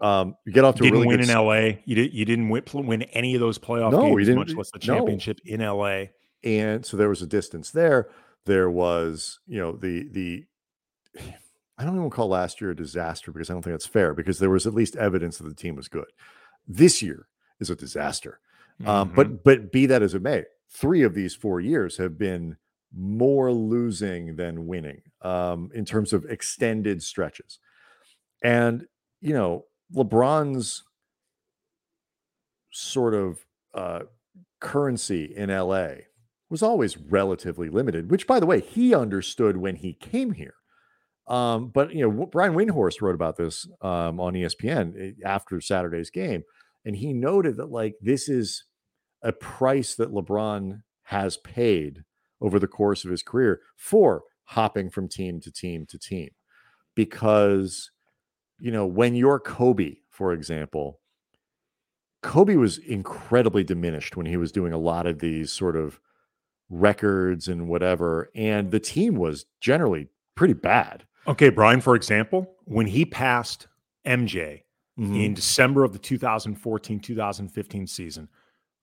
Um, 0.00 0.34
you 0.46 0.52
get 0.52 0.64
off 0.64 0.76
to 0.76 0.82
didn't 0.82 0.96
a 0.96 1.00
really 1.00 1.08
win 1.08 1.20
good 1.20 1.28
in 1.28 1.34
LA. 1.36 1.78
You 1.84 1.94
did. 1.94 2.14
You 2.14 2.24
didn't 2.24 2.48
win, 2.48 2.62
win 2.72 3.02
any 3.02 3.34
of 3.34 3.40
those 3.40 3.58
playoff 3.58 3.92
No, 3.92 4.02
games, 4.02 4.26
didn't- 4.26 4.38
much 4.38 4.54
less 4.54 4.70
the 4.70 4.78
no. 4.78 4.94
championship 4.96 5.40
in 5.44 5.60
LA. 5.60 6.06
and 6.42 6.84
so 6.86 6.96
there 6.96 7.08
was 7.10 7.20
a 7.22 7.26
distance 7.26 7.70
there. 7.70 8.08
There 8.46 8.70
was, 8.70 9.40
you 9.46 9.58
know, 9.58 9.72
the 9.76 10.08
the 10.10 10.46
I 11.78 11.84
don't 11.84 11.96
even 11.96 12.10
call 12.10 12.28
last 12.28 12.60
year 12.60 12.70
a 12.70 12.76
disaster 12.76 13.32
because 13.32 13.48
I 13.50 13.52
don't 13.54 13.62
think 13.62 13.74
that's 13.74 13.86
fair 13.86 14.14
because 14.14 14.38
there 14.38 14.50
was 14.50 14.66
at 14.66 14.74
least 14.74 14.96
evidence 14.96 15.38
that 15.38 15.48
the 15.48 15.54
team 15.54 15.76
was 15.76 15.88
good. 15.88 16.06
This 16.66 17.02
year 17.02 17.26
is 17.58 17.70
a 17.70 17.76
disaster. 17.76 18.40
Um, 18.86 19.10
Mhm. 19.10 19.14
but 19.14 19.44
but 19.44 19.72
be 19.72 19.84
that 19.86 20.02
as 20.02 20.14
it 20.14 20.22
may, 20.22 20.44
three 20.70 21.02
of 21.02 21.14
these 21.14 21.34
four 21.34 21.60
years 21.60 21.98
have 21.98 22.16
been 22.16 22.56
more 22.92 23.52
losing 23.52 24.36
than 24.36 24.66
winning 24.66 25.02
um, 25.22 25.70
in 25.74 25.84
terms 25.84 26.12
of 26.14 26.24
extended 26.24 27.02
stretches. 27.02 27.58
And 28.42 28.86
you 29.20 29.34
know, 29.34 29.66
LeBron's 29.94 30.84
sort 32.72 33.14
of 33.14 33.44
uh, 33.74 34.00
currency 34.60 35.24
in 35.24 35.50
LA 35.50 35.88
was 36.48 36.62
always 36.62 36.96
relatively 36.96 37.68
limited, 37.68 38.10
which, 38.10 38.26
by 38.26 38.40
the 38.40 38.46
way, 38.46 38.60
he 38.60 38.94
understood 38.94 39.56
when 39.56 39.76
he 39.76 39.92
came 39.94 40.32
here. 40.32 40.54
Um, 41.28 41.68
but 41.68 41.94
you 41.94 42.02
know, 42.02 42.26
Brian 42.26 42.54
Windhorst 42.54 43.00
wrote 43.00 43.14
about 43.14 43.36
this 43.36 43.66
um, 43.80 44.18
on 44.18 44.34
ESPN 44.34 44.94
eh, 45.00 45.12
after 45.24 45.60
Saturday's 45.60 46.10
game, 46.10 46.42
and 46.84 46.96
he 46.96 47.12
noted 47.12 47.56
that 47.56 47.70
like 47.70 47.94
this 48.00 48.28
is 48.28 48.64
a 49.22 49.32
price 49.32 49.94
that 49.94 50.12
LeBron 50.12 50.82
has 51.04 51.36
paid 51.36 52.02
over 52.40 52.58
the 52.58 52.66
course 52.66 53.04
of 53.04 53.12
his 53.12 53.22
career 53.22 53.60
for 53.76 54.22
hopping 54.44 54.90
from 54.90 55.08
team 55.08 55.40
to 55.40 55.52
team 55.52 55.86
to 55.86 55.98
team, 55.98 56.30
because 56.96 57.92
you 58.60 58.70
know 58.70 58.86
when 58.86 59.14
you're 59.14 59.40
Kobe, 59.40 59.96
for 60.08 60.32
example, 60.32 61.00
Kobe 62.22 62.56
was 62.56 62.78
incredibly 62.78 63.64
diminished 63.64 64.16
when 64.16 64.26
he 64.26 64.36
was 64.36 64.52
doing 64.52 64.72
a 64.72 64.78
lot 64.78 65.06
of 65.06 65.18
these 65.20 65.50
sort 65.52 65.76
of 65.76 65.98
records 66.68 67.48
and 67.48 67.68
whatever, 67.68 68.30
and 68.34 68.70
the 68.70 68.80
team 68.80 69.14
was 69.14 69.46
generally 69.60 70.08
pretty 70.36 70.54
bad. 70.54 71.04
Okay, 71.26 71.48
Brian. 71.48 71.80
For 71.80 71.94
example, 71.96 72.54
when 72.64 72.86
he 72.86 73.04
passed 73.04 73.66
MJ 74.06 74.62
Mm-hmm. 74.98 75.14
in 75.14 75.34
December 75.34 75.82
of 75.82 75.94
the 75.94 75.98
2014-2015 75.98 77.88
season, 77.88 78.28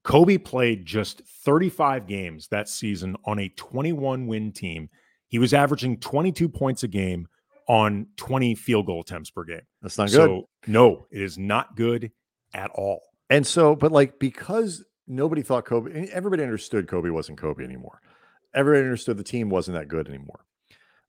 Kobe 0.04 0.38
played 0.38 0.86
just 0.86 1.22
35 1.46 2.08
games 2.08 2.48
that 2.48 2.70
season 2.70 3.16
on 3.26 3.40
a 3.40 3.50
21 3.50 4.26
win 4.26 4.52
team. 4.52 4.90
He 5.28 5.38
was 5.38 5.54
averaging 5.54 6.00
22 6.00 6.50
points 6.50 6.82
a 6.84 6.88
game 6.88 7.28
on 7.68 8.08
20 8.18 8.56
field 8.56 8.86
goal 8.86 9.02
attempts 9.02 9.30
per 9.30 9.44
game. 9.44 9.62
That's 9.82 9.98
not 9.98 10.10
good. 10.10 10.16
So, 10.16 10.50
no, 10.68 11.08
it 11.12 11.22
is 11.22 11.38
not 11.38 11.76
good 11.76 12.12
at 12.54 12.72
all. 12.72 13.02
And 13.30 13.46
so, 13.46 13.76
but 13.76 13.92
like 13.92 14.20
because 14.20 14.84
nobody 15.08 15.42
thought 15.42 15.66
Kobe, 15.66 16.08
everybody 16.10 16.44
understood 16.44 16.88
Kobe 16.88 17.10
wasn't 17.10 17.38
Kobe 17.38 17.64
anymore. 17.64 18.02
Everybody 18.54 18.84
understood 18.84 19.18
the 19.18 19.24
team 19.24 19.50
wasn't 19.50 19.78
that 19.78 19.88
good 19.88 20.08
anymore. 20.08 20.46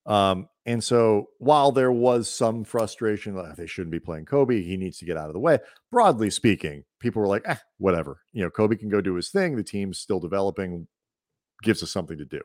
Um, 0.06 0.48
and 0.64 0.82
so 0.82 1.28
while 1.38 1.70
there 1.70 1.92
was 1.92 2.30
some 2.30 2.64
frustration, 2.64 3.34
like 3.34 3.56
they 3.56 3.66
shouldn't 3.66 3.92
be 3.92 4.00
playing 4.00 4.24
Kobe, 4.24 4.62
he 4.62 4.76
needs 4.76 4.98
to 4.98 5.04
get 5.04 5.18
out 5.18 5.28
of 5.28 5.34
the 5.34 5.38
way. 5.38 5.58
Broadly 5.92 6.30
speaking, 6.30 6.84
people 6.98 7.20
were 7.20 7.28
like, 7.28 7.42
eh, 7.44 7.56
whatever. 7.76 8.20
You 8.32 8.42
know, 8.42 8.50
Kobe 8.50 8.76
can 8.76 8.88
go 8.88 9.02
do 9.02 9.14
his 9.14 9.30
thing. 9.30 9.54
The 9.54 9.62
team's 9.62 9.98
still 9.98 10.18
developing, 10.18 10.88
gives 11.62 11.82
us 11.82 11.90
something 11.90 12.16
to 12.18 12.24
do. 12.24 12.40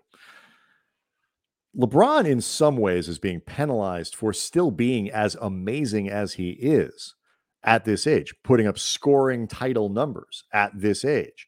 LeBron, 1.77 2.25
in 2.25 2.39
some 2.39 2.77
ways, 2.77 3.07
is 3.07 3.17
being 3.17 3.39
penalized 3.39 4.15
for 4.15 4.31
still 4.31 4.69
being 4.69 5.09
as 5.09 5.35
amazing 5.41 6.09
as 6.09 6.33
he 6.33 6.51
is 6.51 7.15
at 7.63 7.85
this 7.85 8.05
age, 8.05 8.33
putting 8.43 8.67
up 8.67 8.77
scoring 8.77 9.47
title 9.47 9.89
numbers 9.89 10.43
at 10.53 10.71
this 10.75 11.03
age, 11.03 11.47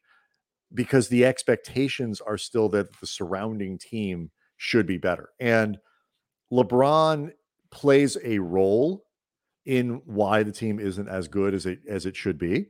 because 0.73 1.09
the 1.09 1.25
expectations 1.25 2.21
are 2.21 2.37
still 2.37 2.69
that 2.69 2.99
the 2.99 3.07
surrounding 3.07 3.77
team 3.77 4.31
should 4.57 4.87
be 4.87 4.97
better. 4.97 5.29
And 5.39 5.77
LeBron 6.51 7.33
plays 7.69 8.17
a 8.23 8.39
role 8.39 9.03
in 9.65 10.01
why 10.05 10.43
the 10.43 10.51
team 10.51 10.79
isn't 10.79 11.09
as 11.09 11.27
good 11.27 11.53
as 11.53 11.65
it 11.65 11.79
as 11.89 12.05
it 12.05 12.15
should 12.15 12.37
be. 12.37 12.67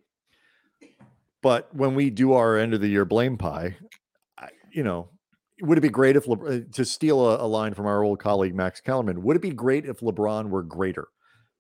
But 1.42 1.74
when 1.76 1.94
we 1.94 2.10
do 2.10 2.34
our 2.34 2.58
end 2.58 2.74
of 2.74 2.82
the 2.82 2.88
year 2.88 3.06
blame 3.06 3.38
pie, 3.38 3.78
I, 4.38 4.50
you 4.72 4.84
know, 4.84 5.10
would 5.62 5.78
it 5.78 5.82
be 5.82 5.90
great 5.90 6.16
if 6.16 6.28
Le- 6.28 6.58
uh, 6.58 6.60
to 6.74 6.86
steal 6.86 7.26
a, 7.26 7.44
a 7.44 7.48
line 7.48 7.74
from 7.74 7.86
our 7.86 8.04
old 8.04 8.20
colleague 8.20 8.56
Max 8.56 8.82
Kellerman? 8.82 9.24
Would 9.24 9.38
it 9.38 9.42
be 9.42 9.52
great 9.52 9.86
if 9.86 10.00
LeBron 10.00 10.50
were 10.50 10.64
greater, 10.64 11.08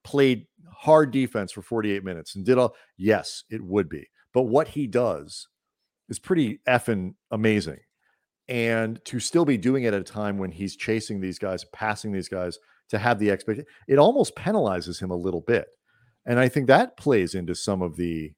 played 0.04 0.48
hard 0.70 1.12
defense 1.12 1.52
for 1.52 1.62
48 1.62 2.04
minutes, 2.04 2.36
and 2.36 2.46
did 2.46 2.58
all? 2.58 2.76
Yes, 2.98 3.44
it 3.50 3.62
would 3.62 3.90
be. 3.90 4.08
But 4.34 4.44
what 4.44 4.68
he 4.68 4.88
does 4.88 5.48
is 6.10 6.20
pretty 6.20 6.60
effing 6.68 7.16
amazing. 7.32 7.80
And 8.48 9.04
to 9.06 9.20
still 9.20 9.46
be 9.46 9.58
doing 9.58 9.86
it 9.86 9.94
at 9.94 10.02
a 10.02 10.04
time 10.04 10.38
when 10.38 10.52
he's 10.52 10.76
chasing 10.76 11.20
these 11.20 11.40
guys, 11.40 11.66
passing 11.74 12.12
these 12.12 12.30
guys, 12.30 12.60
to 12.90 13.00
have 13.00 13.18
the 13.18 13.32
expectation, 13.32 13.68
it 13.88 13.98
almost 13.98 14.36
penalizes 14.36 15.02
him 15.02 15.10
a 15.10 15.16
little 15.16 15.42
bit. 15.42 15.68
And 16.26 16.40
I 16.40 16.50
think 16.50 16.68
that 16.68 16.98
plays 16.98 17.34
into 17.34 17.56
some 17.56 17.82
of 17.82 17.96
the 17.96 18.34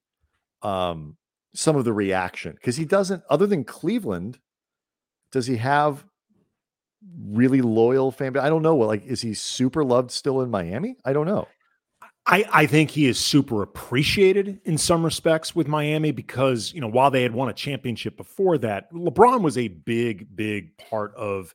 um 0.62 1.18
some 1.54 1.76
of 1.76 1.86
the 1.86 1.94
reaction 1.94 2.54
because 2.54 2.76
he 2.78 2.86
doesn't, 2.86 3.24
other 3.30 3.48
than 3.48 3.64
Cleveland, 3.64 4.40
does 5.38 5.46
he 5.46 5.58
have 5.58 6.04
really 7.22 7.62
loyal 7.62 8.12
fan? 8.12 8.34
base? 8.34 8.42
I 8.42 8.50
don't 8.50 8.64
know. 8.64 8.76
Like, 8.76 9.06
is 9.06 9.22
he 9.22 9.36
super 9.36 9.84
loved 9.84 10.10
still 10.10 10.42
in 10.42 10.50
Miami? 10.50 10.98
I 11.06 11.14
don't 11.14 11.28
know. 11.28 11.48
I, 12.26 12.44
I 12.52 12.66
think 12.66 12.90
he 12.90 13.06
is 13.06 13.20
super 13.20 13.62
appreciated 13.62 14.60
in 14.66 14.80
some 14.80 15.06
respects 15.06 15.56
with 15.56 15.68
Miami 15.68 16.12
because, 16.12 16.74
you 16.74 16.82
know, 16.82 16.88
while 16.88 17.12
they 17.12 17.22
had 17.22 17.36
won 17.36 17.50
a 17.50 17.54
championship 17.54 18.18
before 18.18 18.58
that, 18.58 18.92
LeBron 18.92 19.44
was 19.44 19.60
a 19.60 19.68
big, 19.68 20.36
big 20.36 20.76
part 20.80 21.14
of 21.14 21.54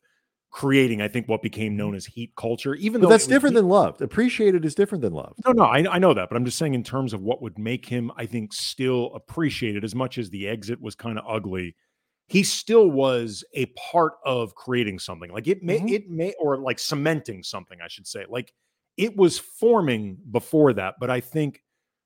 creating, 0.52 1.02
I 1.02 1.08
think, 1.08 1.26
what 1.28 1.42
became 1.42 1.76
known 1.76 1.96
as 1.96 2.06
heat 2.06 2.30
culture. 2.36 2.76
Even 2.76 3.00
But 3.00 3.08
though 3.08 3.14
that's 3.14 3.26
different 3.26 3.56
heat- 3.56 3.62
than 3.62 3.68
loved. 3.68 4.00
Appreciated 4.00 4.64
is 4.64 4.76
different 4.76 5.02
than 5.02 5.12
loved. 5.12 5.40
No, 5.44 5.50
no, 5.50 5.64
I, 5.64 5.78
I 5.92 5.98
know 5.98 6.14
that, 6.14 6.28
but 6.28 6.36
I'm 6.36 6.44
just 6.44 6.56
saying 6.56 6.74
in 6.74 6.84
terms 6.84 7.12
of 7.12 7.20
what 7.20 7.42
would 7.42 7.58
make 7.58 7.84
him, 7.84 8.12
I 8.16 8.26
think, 8.26 8.52
still 8.52 9.10
appreciated 9.12 9.82
as 9.82 9.96
much 9.96 10.18
as 10.18 10.30
the 10.30 10.46
exit 10.46 10.80
was 10.80 10.94
kind 10.94 11.18
of 11.18 11.24
ugly. 11.28 11.74
He 12.32 12.42
still 12.42 12.90
was 12.90 13.44
a 13.52 13.66
part 13.90 14.14
of 14.24 14.54
creating 14.54 14.98
something. 14.98 15.30
Like 15.30 15.48
it 15.48 15.62
may, 15.62 15.80
Mhm. 15.80 15.90
it 15.92 16.08
may, 16.08 16.32
or 16.40 16.56
like 16.56 16.78
cementing 16.78 17.42
something, 17.42 17.78
I 17.82 17.88
should 17.88 18.06
say. 18.06 18.24
Like 18.26 18.54
it 18.96 19.14
was 19.16 19.38
forming 19.38 20.16
before 20.30 20.72
that, 20.72 20.94
but 20.98 21.10
I 21.10 21.20
think 21.20 21.62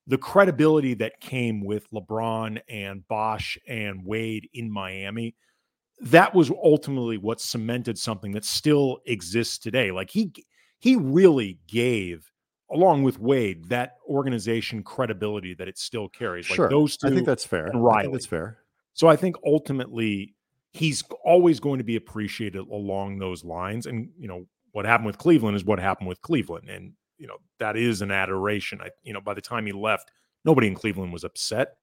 the 0.09 0.19
credibility 0.19 0.95
that 0.95 1.21
came 1.21 1.65
with 1.65 1.89
LeBron 1.93 2.61
and 2.69 3.07
Bosh 3.07 3.57
and 3.69 4.05
Wade 4.05 4.49
in 4.53 4.69
Miami, 4.69 5.37
that 6.01 6.35
was 6.35 6.51
ultimately 6.51 7.19
what 7.19 7.41
cemented 7.41 7.97
something 7.97 8.33
that 8.33 8.45
still 8.45 8.99
exists 9.07 9.59
today. 9.59 9.93
Like 9.93 10.11
he 10.11 10.33
he 10.81 10.97
really 10.97 11.61
gave 11.69 12.33
along 12.69 13.05
with 13.05 13.21
Wade 13.21 13.67
that 13.69 13.93
organization 14.09 14.83
credibility 14.83 15.55
that 15.55 15.69
it 15.69 15.79
still 15.79 16.09
carries. 16.09 16.51
Like 16.51 16.57
Sure. 16.57 16.69
those 16.69 16.97
two 16.97 17.07
I 17.07 17.11
think 17.11 17.27
that's 17.27 17.47
fair. 17.47 17.69
I 17.69 18.03
think 18.03 18.12
that's 18.12 18.27
fair. 18.27 18.59
So 18.97 19.09
I 19.09 19.15
think 19.15 19.37
ultimately 19.45 20.35
he's 20.73 21.05
always 21.23 21.61
going 21.61 21.79
to 21.79 21.85
be 21.85 21.97
appreciated 21.97 22.67
along 22.67 23.19
those 23.19 23.45
lines. 23.45 23.87
And 23.87 24.09
you 24.19 24.27
know 24.27 24.47
what 24.73 24.87
happened 24.87 25.07
with 25.07 25.19
Cleveland 25.19 25.55
is 25.55 25.65
what 25.65 25.79
happened 25.79 26.09
with 26.09 26.21
Cleveland, 26.23 26.69
and 26.69 26.95
you 27.19 27.27
know 27.27 27.37
that 27.61 27.77
is 27.77 28.01
an 28.01 28.11
adoration. 28.11 28.81
I 28.81 28.89
you 29.05 29.13
know 29.13 29.21
by 29.21 29.35
the 29.35 29.41
time 29.43 29.67
he 29.67 29.73
left, 29.73 30.11
nobody 30.45 30.67
in 30.67 30.75
Cleveland 30.75 31.13
was 31.13 31.25
upset. 31.25 31.77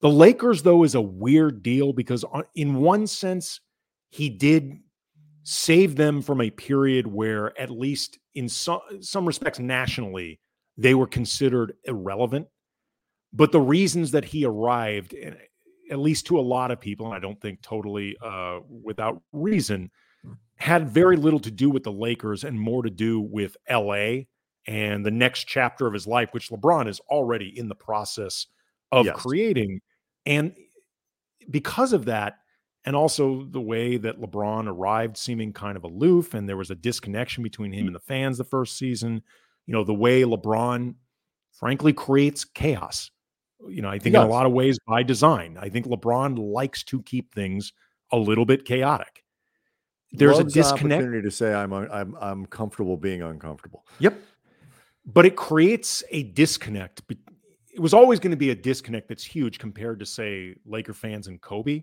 The 0.00 0.08
Lakers 0.08 0.62
though 0.62 0.84
is 0.84 0.94
a 0.94 1.00
weird 1.02 1.62
deal 1.62 1.92
because 1.92 2.24
on- 2.24 2.44
in 2.54 2.76
one 2.76 3.06
sense 3.06 3.60
he 4.08 4.30
did 4.30 4.78
save 5.42 5.96
them 5.96 6.22
from 6.22 6.40
a 6.40 6.50
period 6.50 7.06
where 7.06 7.58
at 7.60 7.70
least 7.70 8.18
in 8.34 8.48
some 8.48 8.80
some 9.00 9.26
respects 9.26 9.58
nationally 9.58 10.40
they 10.78 10.94
were 10.94 11.06
considered 11.06 11.74
irrelevant 11.84 12.46
but 13.32 13.52
the 13.52 13.60
reasons 13.60 14.10
that 14.10 14.24
he 14.24 14.44
arrived 14.44 15.14
and 15.14 15.36
at 15.90 15.98
least 15.98 16.26
to 16.26 16.38
a 16.38 16.40
lot 16.40 16.70
of 16.70 16.80
people 16.80 17.06
and 17.06 17.14
i 17.14 17.18
don't 17.18 17.40
think 17.40 17.60
totally 17.62 18.16
uh, 18.22 18.60
without 18.68 19.22
reason 19.32 19.90
had 20.56 20.88
very 20.88 21.16
little 21.16 21.40
to 21.40 21.50
do 21.50 21.70
with 21.70 21.82
the 21.84 21.92
lakers 21.92 22.44
and 22.44 22.58
more 22.58 22.82
to 22.82 22.90
do 22.90 23.20
with 23.20 23.56
la 23.70 24.16
and 24.66 25.06
the 25.06 25.10
next 25.10 25.44
chapter 25.44 25.86
of 25.86 25.92
his 25.94 26.06
life 26.06 26.30
which 26.32 26.50
lebron 26.50 26.88
is 26.88 27.00
already 27.08 27.56
in 27.58 27.68
the 27.68 27.74
process 27.74 28.46
of 28.92 29.06
Yes. 29.06 29.16
creating 29.16 29.80
and 30.26 30.54
because 31.50 31.92
of 31.92 32.04
that 32.06 32.38
and 32.84 32.96
also 32.96 33.44
the 33.50 33.60
way 33.60 33.96
that 33.98 34.20
LeBron 34.20 34.66
arrived 34.66 35.16
seeming 35.16 35.52
kind 35.52 35.76
of 35.76 35.84
aloof 35.84 36.32
and 36.34 36.48
there 36.48 36.56
was 36.56 36.70
a 36.70 36.74
disconnection 36.74 37.42
between 37.42 37.72
him 37.72 37.86
and 37.86 37.94
the 37.94 38.00
fans 38.00 38.38
the 38.38 38.44
first 38.44 38.78
season, 38.78 39.22
you 39.66 39.72
know, 39.72 39.84
the 39.84 39.92
way 39.92 40.22
LeBron 40.22 40.94
frankly 41.52 41.92
creates 41.92 42.44
chaos 42.44 43.10
You 43.66 43.82
know, 43.82 43.88
I 43.88 43.98
think 43.98 44.14
in 44.14 44.22
a 44.22 44.26
lot 44.26 44.46
of 44.46 44.52
ways 44.52 44.78
by 44.86 45.02
design. 45.02 45.58
I 45.60 45.68
think 45.68 45.86
LeBron 45.86 46.38
likes 46.38 46.82
to 46.84 47.02
keep 47.02 47.34
things 47.34 47.72
a 48.12 48.16
little 48.16 48.44
bit 48.44 48.64
chaotic. 48.64 49.24
There's 50.12 50.38
Loves 50.38 50.54
a 50.56 50.60
disconnect. 50.60 51.02
opportunity 51.02 51.22
to 51.28 51.30
say 51.30 51.52
I'm 51.52 51.72
I'm 51.72 52.16
I'm 52.20 52.46
comfortable 52.46 52.96
being 52.96 53.22
uncomfortable. 53.22 53.84
Yep. 53.98 54.18
But 55.04 55.26
it 55.26 55.36
creates 55.36 56.02
a 56.10 56.22
disconnect. 56.22 57.02
It 57.74 57.80
was 57.80 57.94
always 57.94 58.18
going 58.20 58.30
to 58.30 58.36
be 58.36 58.50
a 58.50 58.54
disconnect 58.54 59.08
that's 59.08 59.24
huge 59.24 59.58
compared 59.58 60.00
to, 60.00 60.06
say, 60.06 60.54
Laker 60.66 60.94
fans 60.94 61.26
and 61.28 61.40
Kobe. 61.40 61.82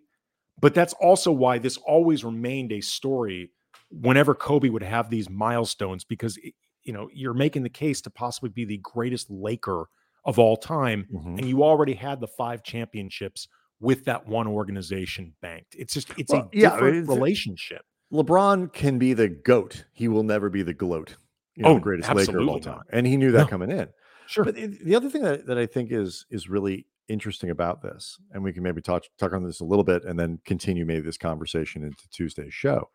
But 0.59 0.73
that's 0.73 0.93
also 0.93 1.31
why 1.31 1.57
this 1.57 1.77
always 1.77 2.23
remained 2.23 2.71
a 2.71 2.81
story 2.81 3.51
whenever 3.91 4.33
Kobe 4.35 4.69
would 4.69 4.83
have 4.83 5.09
these 5.09 5.29
milestones, 5.29 6.03
because, 6.03 6.38
it- 6.38 6.53
you 6.83 6.93
know, 6.93 7.09
you're 7.13 7.33
making 7.33 7.63
the 7.63 7.69
case 7.69 7.99
to 8.01 8.09
possibly 8.09 8.49
be 8.49 8.63
the 8.65 8.77
greatest 8.83 9.29
Laker 9.31 9.88
of 10.25 10.39
all 10.39 10.57
time. 10.57 11.07
Mhm. 11.13 11.38
And 11.39 11.45
you 11.47 11.63
already 11.63 11.93
had 11.93 12.19
the 12.19 12.27
five 12.27 12.63
championships 12.63 13.47
with 13.79 14.05
that 14.05 14.25
one 14.27 14.47
organization 14.47 15.33
banked. 15.41 15.75
It's 15.77 15.93
just, 15.93 16.09
it's 16.17 16.31
Well, 16.31 16.49
a 16.53 16.57
yeah, 16.57 16.71
different 16.71 16.97
it's- 16.97 17.07
relationship. 17.15 17.83
LeBron 18.11 18.71
can 18.71 18.97
be 18.97 19.13
the 19.13 19.27
goat. 19.29 19.85
He 19.93 20.07
will 20.07 20.23
never 20.23 20.49
be 20.49 20.61
the 20.63 20.73
gloat. 20.73 21.17
You 21.55 21.63
know, 21.63 21.69
Oh, 21.69 21.73
the 21.75 21.79
greatest 21.81 22.13
Laker 22.13 22.39
of 22.39 22.47
all 22.47 22.59
time, 22.59 22.75
not. 22.77 22.85
and 22.91 23.05
he 23.07 23.17
knew 23.17 23.31
that 23.31 23.43
No. 23.43 23.47
coming 23.47 23.71
in. 23.71 23.89
Sure. 24.27 24.43
But 24.45 24.57
it- 24.57 24.83
the 24.83 24.95
other 24.95 25.09
thing 25.09 25.21
that, 25.23 25.45
that 25.47 25.57
I 25.57 25.65
think 25.65 25.91
is 25.91 26.25
is 26.29 26.49
really 26.49 26.88
interesting 27.07 27.49
about 27.51 27.81
this, 27.83 28.17
and 28.31 28.43
we 28.43 28.51
can 28.51 28.63
maybe 28.63 28.81
talk 28.81 29.03
talk 29.19 29.33
on 29.33 29.43
this 29.43 29.59
a 29.59 29.65
little 29.65 29.83
bit, 29.83 30.03
and 30.05 30.17
then 30.19 30.39
continue 30.45 30.85
maybe 30.85 31.01
this 31.01 31.17
conversation 31.17 31.83
into 31.83 32.09
Tuesday's 32.09 32.53
show. 32.53 32.89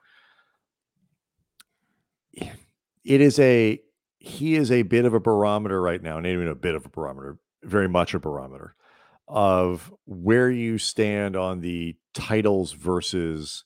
It 3.05 3.21
is 3.21 3.39
a 3.39 3.81
he 4.21 4.55
is 4.55 4.71
a 4.71 4.83
bit 4.83 5.07
of 5.07 5.15
a 5.15 5.21
barometer 5.21 5.81
right 5.81 6.03
now, 6.03 6.21
not 6.21 6.29
even 6.29 6.47
a 6.47 6.55
bit 6.55 6.75
of 6.75 6.85
a 6.85 6.91
barometer, 6.91 7.39
very 7.65 7.89
much 7.89 8.15
a 8.15 8.21
barometer 8.21 8.77
of 9.27 9.93
where 10.07 10.51
you 10.51 10.77
stand 10.77 11.37
on 11.37 11.61
the 11.61 11.97
titles 12.13 12.73
versus 12.73 13.65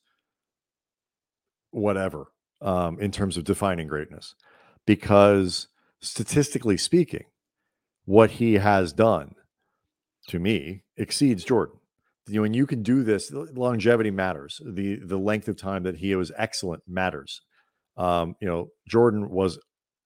whatever 1.71 2.27
um, 2.63 3.01
in 3.01 3.11
terms 3.11 3.37
of 3.37 3.45
defining 3.45 3.89
greatness, 3.89 4.35
because 4.87 5.69
statistically 6.01 6.77
speaking, 6.77 7.25
what 8.05 8.33
he 8.33 8.55
has 8.55 8.93
done 8.93 9.35
to 10.29 10.39
me 10.39 10.85
exceeds 10.97 11.43
Jordan. 11.45 11.79
You 12.29 12.37
know, 12.37 12.43
when 12.43 12.55
you 12.55 12.67
can 12.67 12.83
do 12.83 13.03
this, 13.03 13.33
longevity 13.33 14.11
matters. 14.11 14.61
The 14.65 15.01
the 15.03 15.19
length 15.19 15.49
of 15.49 15.57
time 15.57 15.83
that 15.83 15.97
he 15.97 16.15
was 16.15 16.31
excellent 16.37 16.83
matters. 16.87 17.43
Um, 17.97 18.37
you 18.41 18.49
know, 18.49 18.69
Jordan 18.89 19.31
was 19.31 19.59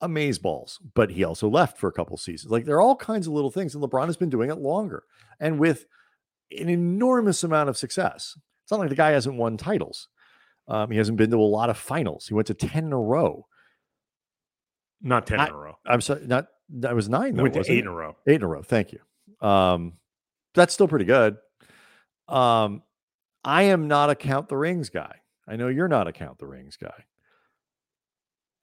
amazeballs, 0.02 0.78
but 0.94 1.10
he 1.10 1.24
also 1.24 1.48
left 1.48 1.78
for 1.78 1.88
a 1.88 1.92
couple 1.92 2.16
seasons. 2.16 2.50
Like 2.52 2.64
there 2.64 2.76
are 2.76 2.80
all 2.80 2.96
kinds 2.96 3.26
of 3.26 3.32
little 3.32 3.50
things, 3.50 3.74
and 3.74 3.82
LeBron 3.82 4.06
has 4.06 4.16
been 4.16 4.30
doing 4.30 4.50
it 4.50 4.58
longer 4.58 5.04
and 5.40 5.58
with 5.58 5.86
an 6.58 6.68
enormous 6.68 7.42
amount 7.44 7.68
of 7.68 7.76
success. 7.76 8.38
It's 8.62 8.70
not 8.70 8.80
like 8.80 8.88
the 8.90 8.94
guy 8.94 9.10
hasn't 9.10 9.36
won 9.36 9.56
titles. 9.56 10.08
Um, 10.68 10.90
he 10.90 10.98
hasn't 10.98 11.16
been 11.16 11.30
to 11.30 11.36
a 11.38 11.40
lot 11.40 11.70
of 11.70 11.78
finals. 11.78 12.26
He 12.28 12.34
went 12.34 12.46
to 12.48 12.54
ten 12.54 12.84
in 12.86 12.92
a 12.92 12.98
row. 12.98 13.46
Not 15.00 15.26
10 15.26 15.40
I- 15.40 15.46
in 15.46 15.52
a 15.54 15.56
row. 15.56 15.78
I'm 15.86 16.00
sorry, 16.00 16.26
not 16.26 16.48
that 16.80 16.94
was 16.94 17.08
nine. 17.08 17.34
Though, 17.34 17.42
went 17.44 17.54
to 17.54 17.60
eight 17.60 17.78
it? 17.78 17.78
in 17.80 17.86
a 17.86 17.92
row. 17.92 18.16
Eight 18.26 18.36
in 18.36 18.42
a 18.42 18.46
row. 18.48 18.62
Thank 18.62 18.92
you. 18.92 19.00
Um, 19.46 19.94
that's 20.54 20.74
still 20.74 20.88
pretty 20.88 21.04
good. 21.06 21.36
Um, 22.26 22.82
I 23.44 23.62
am 23.64 23.88
not 23.88 24.10
a 24.10 24.14
count 24.14 24.48
the 24.48 24.56
rings 24.56 24.90
guy. 24.90 25.16
I 25.46 25.56
know 25.56 25.68
you're 25.68 25.88
not 25.88 26.08
a 26.08 26.12
count 26.12 26.38
the 26.38 26.46
rings 26.46 26.76
guy. 26.76 27.04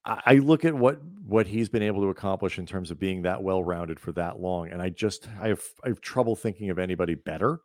I, 0.06 0.34
look 0.34 0.64
at 0.64 0.74
what 0.74 1.00
what 1.26 1.48
he's 1.48 1.68
been 1.68 1.82
able 1.82 2.02
to 2.02 2.08
accomplish 2.08 2.58
in 2.58 2.66
terms 2.66 2.90
of 2.90 3.00
being 3.00 3.22
that 3.22 3.42
well 3.42 3.62
rounded 3.62 3.98
for 3.98 4.12
that 4.12 4.38
long, 4.38 4.68
and 4.70 4.80
I 4.80 4.90
just 4.90 5.28
I 5.40 5.48
have 5.48 5.62
I 5.84 5.88
have 5.88 6.00
trouble 6.00 6.36
thinking 6.36 6.70
of 6.70 6.78
anybody 6.78 7.14
better, 7.14 7.60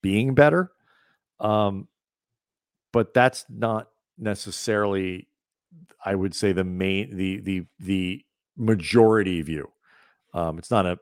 being 0.00 0.34
better. 0.34 0.70
Um, 1.40 1.88
but 2.92 3.14
that's 3.14 3.44
not 3.48 3.88
necessarily, 4.18 5.28
I 6.04 6.14
would 6.14 6.34
say, 6.34 6.52
the 6.52 6.64
main 6.64 7.16
the 7.16 7.40
the 7.40 7.66
the 7.80 8.24
majority 8.56 9.42
view. 9.42 9.70
Um, 10.32 10.58
it's 10.58 10.70
not 10.70 10.86
a 10.86 10.98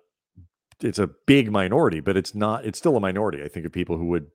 it's 0.81 0.98
a 0.98 1.11
big 1.27 1.51
minority, 1.51 2.01
but 2.01 2.16
it's 2.16 2.35
not 2.35 2.64
it's 2.64 2.79
still 2.79 2.96
a 2.96 3.01
minority, 3.01 3.42
I 3.42 3.48
think, 3.48 3.66
of 3.66 3.72
people 3.72 3.98
who 3.98 4.07
would 4.07 4.29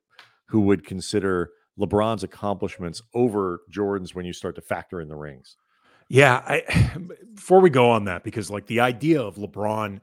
who 0.47 0.61
would 0.61 0.85
consider 0.85 1.49
LeBron's 1.79 2.23
accomplishments 2.23 3.01
over 3.15 3.61
Jordan's 3.69 4.13
when 4.13 4.25
you 4.25 4.33
start 4.33 4.55
to 4.55 4.61
factor 4.61 5.01
in 5.01 5.07
the 5.07 5.15
rings. 5.15 5.57
Yeah, 6.13 6.43
I 6.45 6.95
before 7.33 7.59
we 7.59 7.71
go 7.71 7.89
on 7.89 8.05
that, 8.05 8.23
because 8.23 8.51
like 8.51 8.67
the 8.67 8.79
idea 8.79 9.19
of 9.19 9.35
LeBron, 9.35 9.99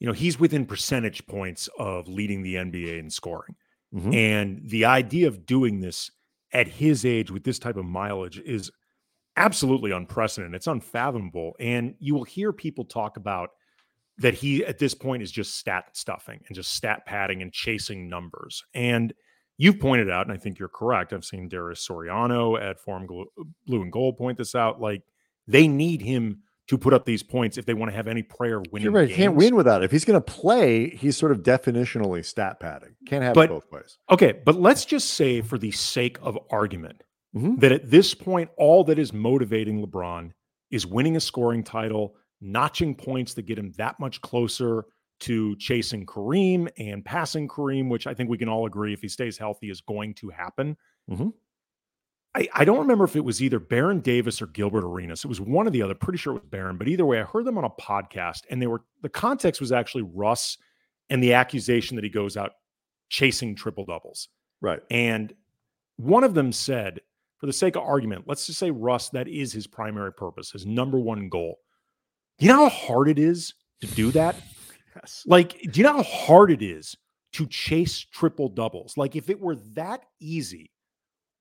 you 0.00 0.06
know, 0.08 0.12
he's 0.12 0.38
within 0.40 0.66
percentage 0.66 1.24
points 1.26 1.68
of 1.78 2.08
leading 2.08 2.42
the 2.42 2.56
NBA 2.56 2.98
in 2.98 3.08
scoring. 3.08 3.54
Mhm. 3.94 4.12
And 4.14 4.68
the 4.68 4.84
idea 4.86 5.28
of 5.28 5.46
doing 5.46 5.80
this 5.80 6.10
at 6.52 6.66
his 6.66 7.04
age 7.04 7.30
with 7.30 7.44
this 7.44 7.60
type 7.60 7.76
of 7.76 7.84
mileage 7.84 8.40
is 8.40 8.70
absolutely 9.36 9.92
unprecedented. 9.92 10.56
It's 10.56 10.66
unfathomable. 10.66 11.54
And 11.60 11.94
you 12.00 12.14
will 12.14 12.24
hear 12.24 12.52
people 12.52 12.84
talk 12.84 13.16
about 13.16 13.50
that 14.18 14.34
he 14.34 14.64
at 14.66 14.78
this 14.78 14.94
point 14.94 15.22
is 15.22 15.30
just 15.30 15.56
stat 15.56 15.84
stuffing 15.94 16.40
and 16.48 16.56
just 16.56 16.74
stat 16.74 17.06
padding 17.06 17.40
and 17.40 17.52
chasing 17.52 18.08
numbers. 18.08 18.64
And 18.74 19.14
you've 19.58 19.78
pointed 19.80 20.10
out, 20.10 20.26
and 20.26 20.32
I 20.34 20.38
think 20.38 20.58
you're 20.58 20.68
correct. 20.68 21.12
I've 21.12 21.24
seen 21.24 21.48
Darius 21.48 21.86
Soriano 21.86 22.60
at 22.60 22.80
Forum 22.80 23.06
Blue 23.06 23.82
and 23.82 23.92
Gold 23.92 24.18
point 24.18 24.38
this 24.38 24.54
out. 24.56 24.80
Like 24.80 25.02
they 25.46 25.66
need 25.68 26.02
him 26.02 26.42
to 26.68 26.78
put 26.78 26.94
up 26.94 27.04
these 27.04 27.22
points 27.22 27.58
if 27.58 27.66
they 27.66 27.74
want 27.74 27.90
to 27.90 27.96
have 27.96 28.06
any 28.06 28.22
prayer 28.22 28.58
of 28.58 28.64
winning. 28.70 28.84
You're 28.84 28.92
right. 28.92 29.08
He 29.08 29.14
can't 29.14 29.34
win 29.34 29.56
without 29.56 29.82
it. 29.82 29.84
If 29.86 29.90
he's 29.90 30.04
going 30.04 30.20
to 30.20 30.24
play, 30.32 30.90
he's 30.90 31.16
sort 31.16 31.32
of 31.32 31.42
definitionally 31.42 32.24
stat 32.24 32.60
padding. 32.60 32.94
Can't 33.06 33.24
have 33.24 33.34
But- 33.34 33.48
both 33.50 33.70
ways. 33.70 33.98
Okay, 34.10 34.32
but 34.44 34.54
let's 34.54 34.84
just 34.84 35.10
say, 35.10 35.40
for 35.40 35.58
the 35.58 35.72
sake 35.72 36.18
of 36.22 36.38
argument, 36.50 37.02
Mhm. 37.36 37.60
that 37.60 37.72
at 37.72 37.90
this 37.90 38.14
point, 38.14 38.50
all 38.56 38.84
that 38.84 38.98
is 38.98 39.12
motivating 39.12 39.84
LeBron 39.84 40.32
is 40.70 40.86
winning 40.86 41.16
a 41.16 41.20
scoring 41.20 41.62
title, 41.64 42.14
notching 42.40 42.94
points 42.94 43.34
that 43.34 43.42
get 43.42 43.58
him 43.58 43.72
that 43.76 43.98
much 44.00 44.20
closer 44.20 44.84
to 45.20 45.54
chasing 45.56 46.04
Kareem 46.06 46.68
and 46.78 47.04
passing 47.04 47.46
Kareem, 47.48 47.88
which 47.88 48.06
I 48.06 48.14
think 48.14 48.28
we 48.30 48.38
can 48.38 48.48
all 48.48 48.66
agree, 48.66 48.92
if 48.92 49.00
he 49.02 49.08
stays 49.08 49.38
healthy, 49.38 49.70
is 49.70 49.80
going 49.80 50.14
to 50.14 50.30
happen. 50.30 50.76
Mhm. 51.10 51.32
I, 52.34 52.48
I 52.54 52.64
don't 52.64 52.78
remember 52.78 53.04
if 53.04 53.14
it 53.14 53.24
was 53.24 53.42
either 53.42 53.58
Baron 53.58 54.00
Davis 54.00 54.40
or 54.40 54.46
Gilbert 54.46 54.84
Arenas. 54.84 55.24
It 55.24 55.28
was 55.28 55.40
one 55.40 55.66
or 55.66 55.70
the 55.70 55.82
other. 55.82 55.94
Pretty 55.94 56.18
sure 56.18 56.34
it 56.34 56.40
was 56.42 56.50
Baron, 56.50 56.78
but 56.78 56.88
either 56.88 57.04
way, 57.04 57.20
I 57.20 57.24
heard 57.24 57.44
them 57.44 57.58
on 57.58 57.64
a 57.64 57.70
podcast, 57.70 58.42
and 58.50 58.60
they 58.60 58.66
were 58.66 58.82
the 59.02 59.08
context 59.08 59.60
was 59.60 59.72
actually 59.72 60.02
Russ 60.02 60.56
and 61.10 61.22
the 61.22 61.34
accusation 61.34 61.96
that 61.96 62.04
he 62.04 62.10
goes 62.10 62.36
out 62.36 62.52
chasing 63.10 63.54
triple 63.54 63.84
doubles. 63.84 64.28
Right. 64.62 64.80
And 64.90 65.34
one 65.96 66.24
of 66.24 66.34
them 66.34 66.52
said, 66.52 67.00
for 67.36 67.46
the 67.46 67.52
sake 67.52 67.76
of 67.76 67.82
argument, 67.82 68.24
let's 68.26 68.46
just 68.46 68.58
say 68.58 68.70
Russ, 68.70 69.10
that 69.10 69.28
is 69.28 69.52
his 69.52 69.66
primary 69.66 70.12
purpose, 70.12 70.52
his 70.52 70.64
number 70.64 70.98
one 70.98 71.28
goal. 71.28 71.58
Do 72.38 72.46
you 72.46 72.52
know 72.52 72.68
how 72.68 72.70
hard 72.70 73.08
it 73.08 73.18
is 73.18 73.54
to 73.80 73.86
do 73.88 74.10
that? 74.12 74.36
Yes. 74.94 75.22
Like, 75.26 75.58
do 75.72 75.80
you 75.80 75.84
know 75.84 75.96
how 75.96 76.02
hard 76.02 76.50
it 76.50 76.60
is 76.60 76.94
to 77.32 77.46
chase 77.46 77.98
triple 77.98 78.50
doubles? 78.50 78.98
Like, 78.98 79.16
if 79.16 79.30
it 79.30 79.40
were 79.40 79.56
that 79.72 80.04
easy, 80.20 80.70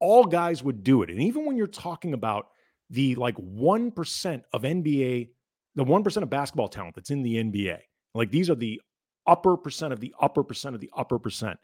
all 0.02 0.26
guys 0.26 0.62
would 0.64 0.84
do 0.84 1.04
it. 1.04 1.10
And 1.10 1.22
even 1.22 1.46
when 1.46 1.56
you're 1.56 1.68
talking 1.68 2.14
about 2.14 2.48
the 2.90 3.16
like 3.16 3.36
1% 3.38 4.44
of 4.52 4.64
NBA, 4.64 5.30
the 5.76 5.86
1% 5.86 6.24
of 6.24 6.30
basketball 6.30 6.68
talent 6.68 6.96
that's 6.96 7.12
in 7.12 7.24
the 7.24 7.36
NBA, 7.38 7.78
like 8.14 8.32
these 8.32 8.50
are 8.50 8.56
the 8.56 8.82
upper 9.26 9.56
percent 9.56 9.94
of 9.94 10.02
the 10.02 10.14
upper 10.20 10.44
percent 10.44 10.76
of 10.76 10.82
the 10.82 10.90
upper 10.98 11.18
percent. 11.20 11.58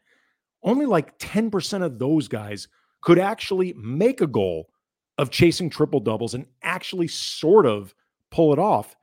Only 0.62 0.86
like 0.86 1.18
10% 1.18 1.82
of 1.82 1.98
those 1.98 2.28
guys 2.28 2.68
could 3.02 3.18
actually 3.18 3.74
make 3.74 4.20
a 4.20 4.26
goal 4.26 4.70
of 5.18 5.30
chasing 5.30 5.68
triple 5.68 6.00
doubles 6.00 6.34
and 6.34 6.46
actually 6.62 7.08
sort 7.08 7.66
of 7.66 7.94
pull 8.30 8.52
it 8.52 8.58
off. 8.58 8.96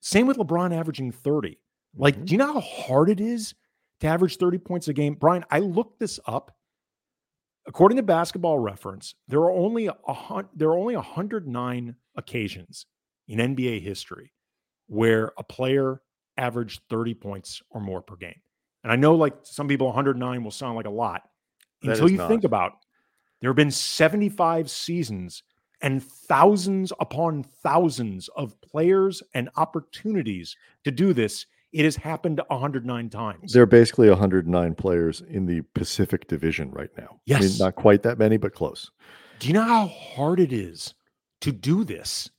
Same 0.00 0.26
with 0.26 0.36
LeBron 0.36 0.74
averaging 0.76 1.10
30. 1.12 1.58
Like, 1.96 2.16
Mhm. 2.16 2.24
do 2.26 2.32
you 2.32 2.38
know 2.38 2.52
how 2.54 2.60
hard 2.60 3.08
it 3.08 3.20
is 3.20 3.54
to 4.00 4.06
average 4.06 4.36
30 4.36 4.58
points 4.58 4.88
a 4.88 4.92
game? 4.92 5.14
Brian, 5.14 5.44
I 5.50 5.60
looked 5.60 5.98
this 5.98 6.20
up. 6.26 6.54
According 7.66 7.96
to 7.96 8.02
basketball 8.02 8.58
reference, 8.58 9.14
there 9.26 9.40
are 9.40 9.52
only 9.52 9.86
a 9.86 9.94
there 10.54 10.68
are 10.68 10.78
only 10.78 10.96
109 10.96 11.96
occasions 12.16 12.86
in 13.28 13.38
NBA 13.38 13.80
history 13.82 14.32
where 14.86 15.32
a 15.38 15.42
player 15.42 16.02
averaged 16.36 16.82
30 16.90 17.14
points 17.14 17.62
or 17.70 17.80
more 17.80 18.02
per 18.02 18.16
game. 18.16 18.40
And 18.82 18.92
I 18.92 18.96
know 18.96 19.14
like 19.14 19.34
some 19.44 19.66
people 19.66 19.86
109 19.86 20.44
will 20.44 20.50
sound 20.50 20.76
like 20.76 20.86
a 20.86 20.90
lot 20.90 21.22
That 21.82 21.92
until 21.92 22.10
you 22.10 22.18
think 22.28 22.44
about 22.44 22.72
there 23.40 23.50
have 23.50 23.56
been 23.56 23.70
75 23.70 24.70
seasons 24.70 25.42
and 25.80 26.02
thousands 26.02 26.92
upon 27.00 27.44
thousands 27.62 28.28
of 28.36 28.60
players 28.60 29.22
and 29.34 29.50
opportunities 29.56 30.56
to 30.84 30.90
do 30.90 31.12
this. 31.12 31.46
It 31.74 31.84
has 31.84 31.96
happened 31.96 32.40
109 32.48 33.10
times. 33.10 33.52
There 33.52 33.62
are 33.64 33.66
basically 33.66 34.08
109 34.08 34.74
players 34.76 35.22
in 35.28 35.44
the 35.46 35.62
Pacific 35.74 36.28
Division 36.28 36.70
right 36.70 36.90
now. 36.96 37.20
I 37.28 37.32
mean, 37.34 37.42
Yes. 37.42 37.58
not 37.58 37.74
quite 37.74 38.04
that 38.04 38.16
many, 38.18 38.36
but 38.36 38.54
close. 38.54 38.90
Do 39.40 39.48
you 39.48 39.54
know 39.54 39.64
how 39.64 39.88
hard 39.88 40.38
it 40.38 40.52
is 40.52 40.94
to 41.40 41.50
do 41.50 41.82
this? 41.82 42.30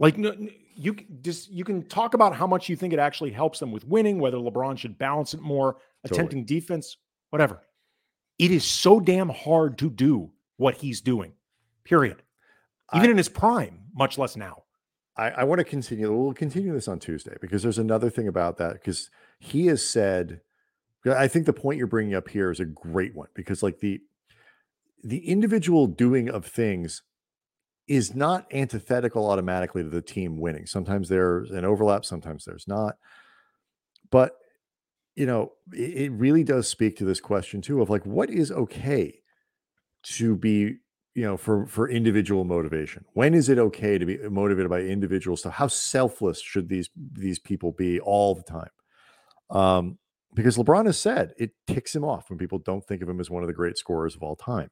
Like 0.00 0.18
no, 0.18 0.34
you 0.74 0.96
just 1.22 1.48
you 1.50 1.64
can 1.64 1.86
talk 1.88 2.14
about 2.14 2.34
how 2.34 2.46
much 2.46 2.68
you 2.68 2.74
think 2.76 2.92
it 2.92 2.98
actually 2.98 3.30
helps 3.30 3.60
them 3.60 3.70
with 3.70 3.86
winning, 3.86 4.18
whether 4.18 4.36
LeBron 4.36 4.76
should 4.76 4.98
balance 4.98 5.32
it 5.32 5.40
more. 5.40 5.76
attempting 6.04 6.44
defense, 6.44 6.98
whatever. 7.30 7.62
It 8.38 8.52
is 8.52 8.64
so 8.64 9.00
damn 9.00 9.28
hard 9.28 9.76
to 9.78 9.90
do 9.90 10.30
what 10.56 10.76
he's 10.76 11.00
doing, 11.00 11.32
period. 11.84 12.22
Even 12.94 13.08
I- 13.08 13.10
in 13.12 13.16
his 13.16 13.28
prime, 13.28 13.86
much 13.92 14.16
less 14.18 14.36
now. 14.36 14.62
I, 15.16 15.30
I 15.30 15.44
want 15.44 15.60
to 15.60 15.64
continue. 15.64 16.12
We'll 16.12 16.34
continue 16.34 16.72
this 16.72 16.88
on 16.88 16.98
Tuesday 16.98 17.36
because 17.40 17.62
there's 17.62 17.78
another 17.78 18.10
thing 18.10 18.28
about 18.28 18.58
that 18.58 18.74
because 18.74 19.10
he 19.38 19.66
has 19.66 19.86
said. 19.86 20.40
I 21.06 21.28
think 21.28 21.46
the 21.46 21.52
point 21.52 21.78
you're 21.78 21.86
bringing 21.86 22.14
up 22.14 22.28
here 22.28 22.50
is 22.50 22.58
a 22.58 22.64
great 22.64 23.14
one 23.14 23.28
because 23.34 23.62
like 23.62 23.78
the 23.78 24.00
the 25.04 25.28
individual 25.28 25.86
doing 25.86 26.28
of 26.28 26.44
things 26.44 27.02
is 27.86 28.14
not 28.14 28.46
antithetical 28.52 29.30
automatically 29.30 29.84
to 29.84 29.88
the 29.88 30.02
team 30.02 30.40
winning. 30.40 30.66
Sometimes 30.66 31.08
there's 31.08 31.52
an 31.52 31.64
overlap, 31.64 32.04
sometimes 32.04 32.44
there's 32.44 32.66
not. 32.66 32.96
But 34.10 34.32
you 35.14 35.26
know, 35.26 35.52
it, 35.72 35.96
it 35.96 36.12
really 36.12 36.42
does 36.42 36.68
speak 36.68 36.96
to 36.96 37.04
this 37.04 37.20
question 37.20 37.62
too 37.62 37.80
of 37.80 37.88
like 37.88 38.04
what 38.04 38.28
is 38.28 38.50
okay 38.50 39.20
to 40.02 40.36
be 40.36 40.76
you 41.16 41.22
know 41.24 41.36
for 41.38 41.66
for 41.66 41.88
individual 41.88 42.44
motivation? 42.44 43.04
When 43.14 43.34
is 43.34 43.48
it 43.48 43.58
okay 43.58 43.98
to 43.98 44.06
be 44.06 44.18
motivated 44.28 44.70
by 44.70 44.82
individual 44.82 45.36
stuff 45.36 45.54
how 45.54 45.68
selfless 45.68 46.40
should 46.40 46.68
these 46.68 46.90
these 47.14 47.38
people 47.40 47.72
be 47.72 48.00
all 48.00 48.34
the 48.34 48.44
time? 48.44 48.70
Um 49.50 49.98
because 50.34 50.58
lebron 50.58 50.86
has 50.86 51.00
said 51.00 51.32
it 51.38 51.52
ticks 51.66 51.96
him 51.96 52.04
off 52.04 52.30
when 52.30 52.38
people 52.38 52.58
don't 52.58 52.84
think 52.86 53.02
of 53.02 53.08
him 53.08 53.20
as 53.20 53.30
one 53.30 53.42
of 53.42 53.48
the 53.48 53.54
great 53.54 53.78
scorers 53.78 54.14
of 54.14 54.22
all 54.22 54.36
time. 54.36 54.70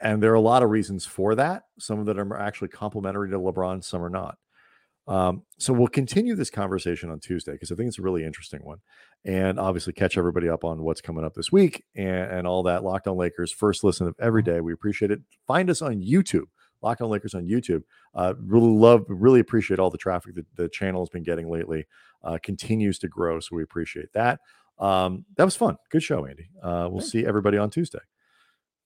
And 0.00 0.22
there 0.22 0.32
are 0.32 0.36
a 0.36 0.40
lot 0.40 0.62
of 0.62 0.70
reasons 0.70 1.06
for 1.06 1.34
that. 1.34 1.64
Some 1.78 2.00
of 2.00 2.06
them 2.06 2.32
are 2.32 2.40
actually 2.40 2.68
complementary 2.68 3.30
to 3.30 3.38
lebron 3.38 3.84
some 3.84 4.02
are 4.02 4.10
not 4.10 4.38
um, 5.10 5.42
so 5.58 5.72
we'll 5.72 5.88
continue 5.88 6.36
this 6.36 6.50
conversation 6.50 7.10
on 7.10 7.18
Tuesday 7.18 7.50
because 7.52 7.72
I 7.72 7.74
think 7.74 7.88
it's 7.88 7.98
a 7.98 8.02
really 8.02 8.24
interesting 8.24 8.60
one, 8.62 8.78
and 9.24 9.58
obviously 9.58 9.92
catch 9.92 10.16
everybody 10.16 10.48
up 10.48 10.62
on 10.62 10.82
what's 10.82 11.00
coming 11.00 11.24
up 11.24 11.34
this 11.34 11.50
week 11.50 11.82
and, 11.96 12.30
and 12.30 12.46
all 12.46 12.62
that. 12.62 12.84
Locked 12.84 13.08
on 13.08 13.16
Lakers, 13.16 13.50
first 13.52 13.82
listen 13.82 14.06
of 14.06 14.14
every 14.20 14.42
day. 14.42 14.60
We 14.60 14.72
appreciate 14.72 15.10
it. 15.10 15.18
Find 15.48 15.68
us 15.68 15.82
on 15.82 15.96
YouTube. 15.96 16.44
Locked 16.80 17.00
on 17.02 17.10
Lakers 17.10 17.34
on 17.34 17.44
YouTube. 17.44 17.82
Uh, 18.14 18.34
really 18.40 18.70
love, 18.70 19.04
really 19.08 19.40
appreciate 19.40 19.80
all 19.80 19.90
the 19.90 19.98
traffic 19.98 20.36
that 20.36 20.46
the 20.54 20.68
channel 20.68 21.02
has 21.02 21.08
been 21.08 21.24
getting 21.24 21.50
lately. 21.50 21.86
Uh, 22.22 22.38
continues 22.40 22.96
to 23.00 23.08
grow, 23.08 23.40
so 23.40 23.56
we 23.56 23.64
appreciate 23.64 24.12
that. 24.14 24.38
Um, 24.78 25.24
that 25.36 25.44
was 25.44 25.56
fun. 25.56 25.76
Good 25.90 26.04
show, 26.04 26.24
Andy. 26.24 26.50
Uh, 26.62 26.88
we'll 26.88 27.00
Thank 27.00 27.10
see 27.10 27.26
everybody 27.26 27.58
on 27.58 27.68
Tuesday. 27.68 27.98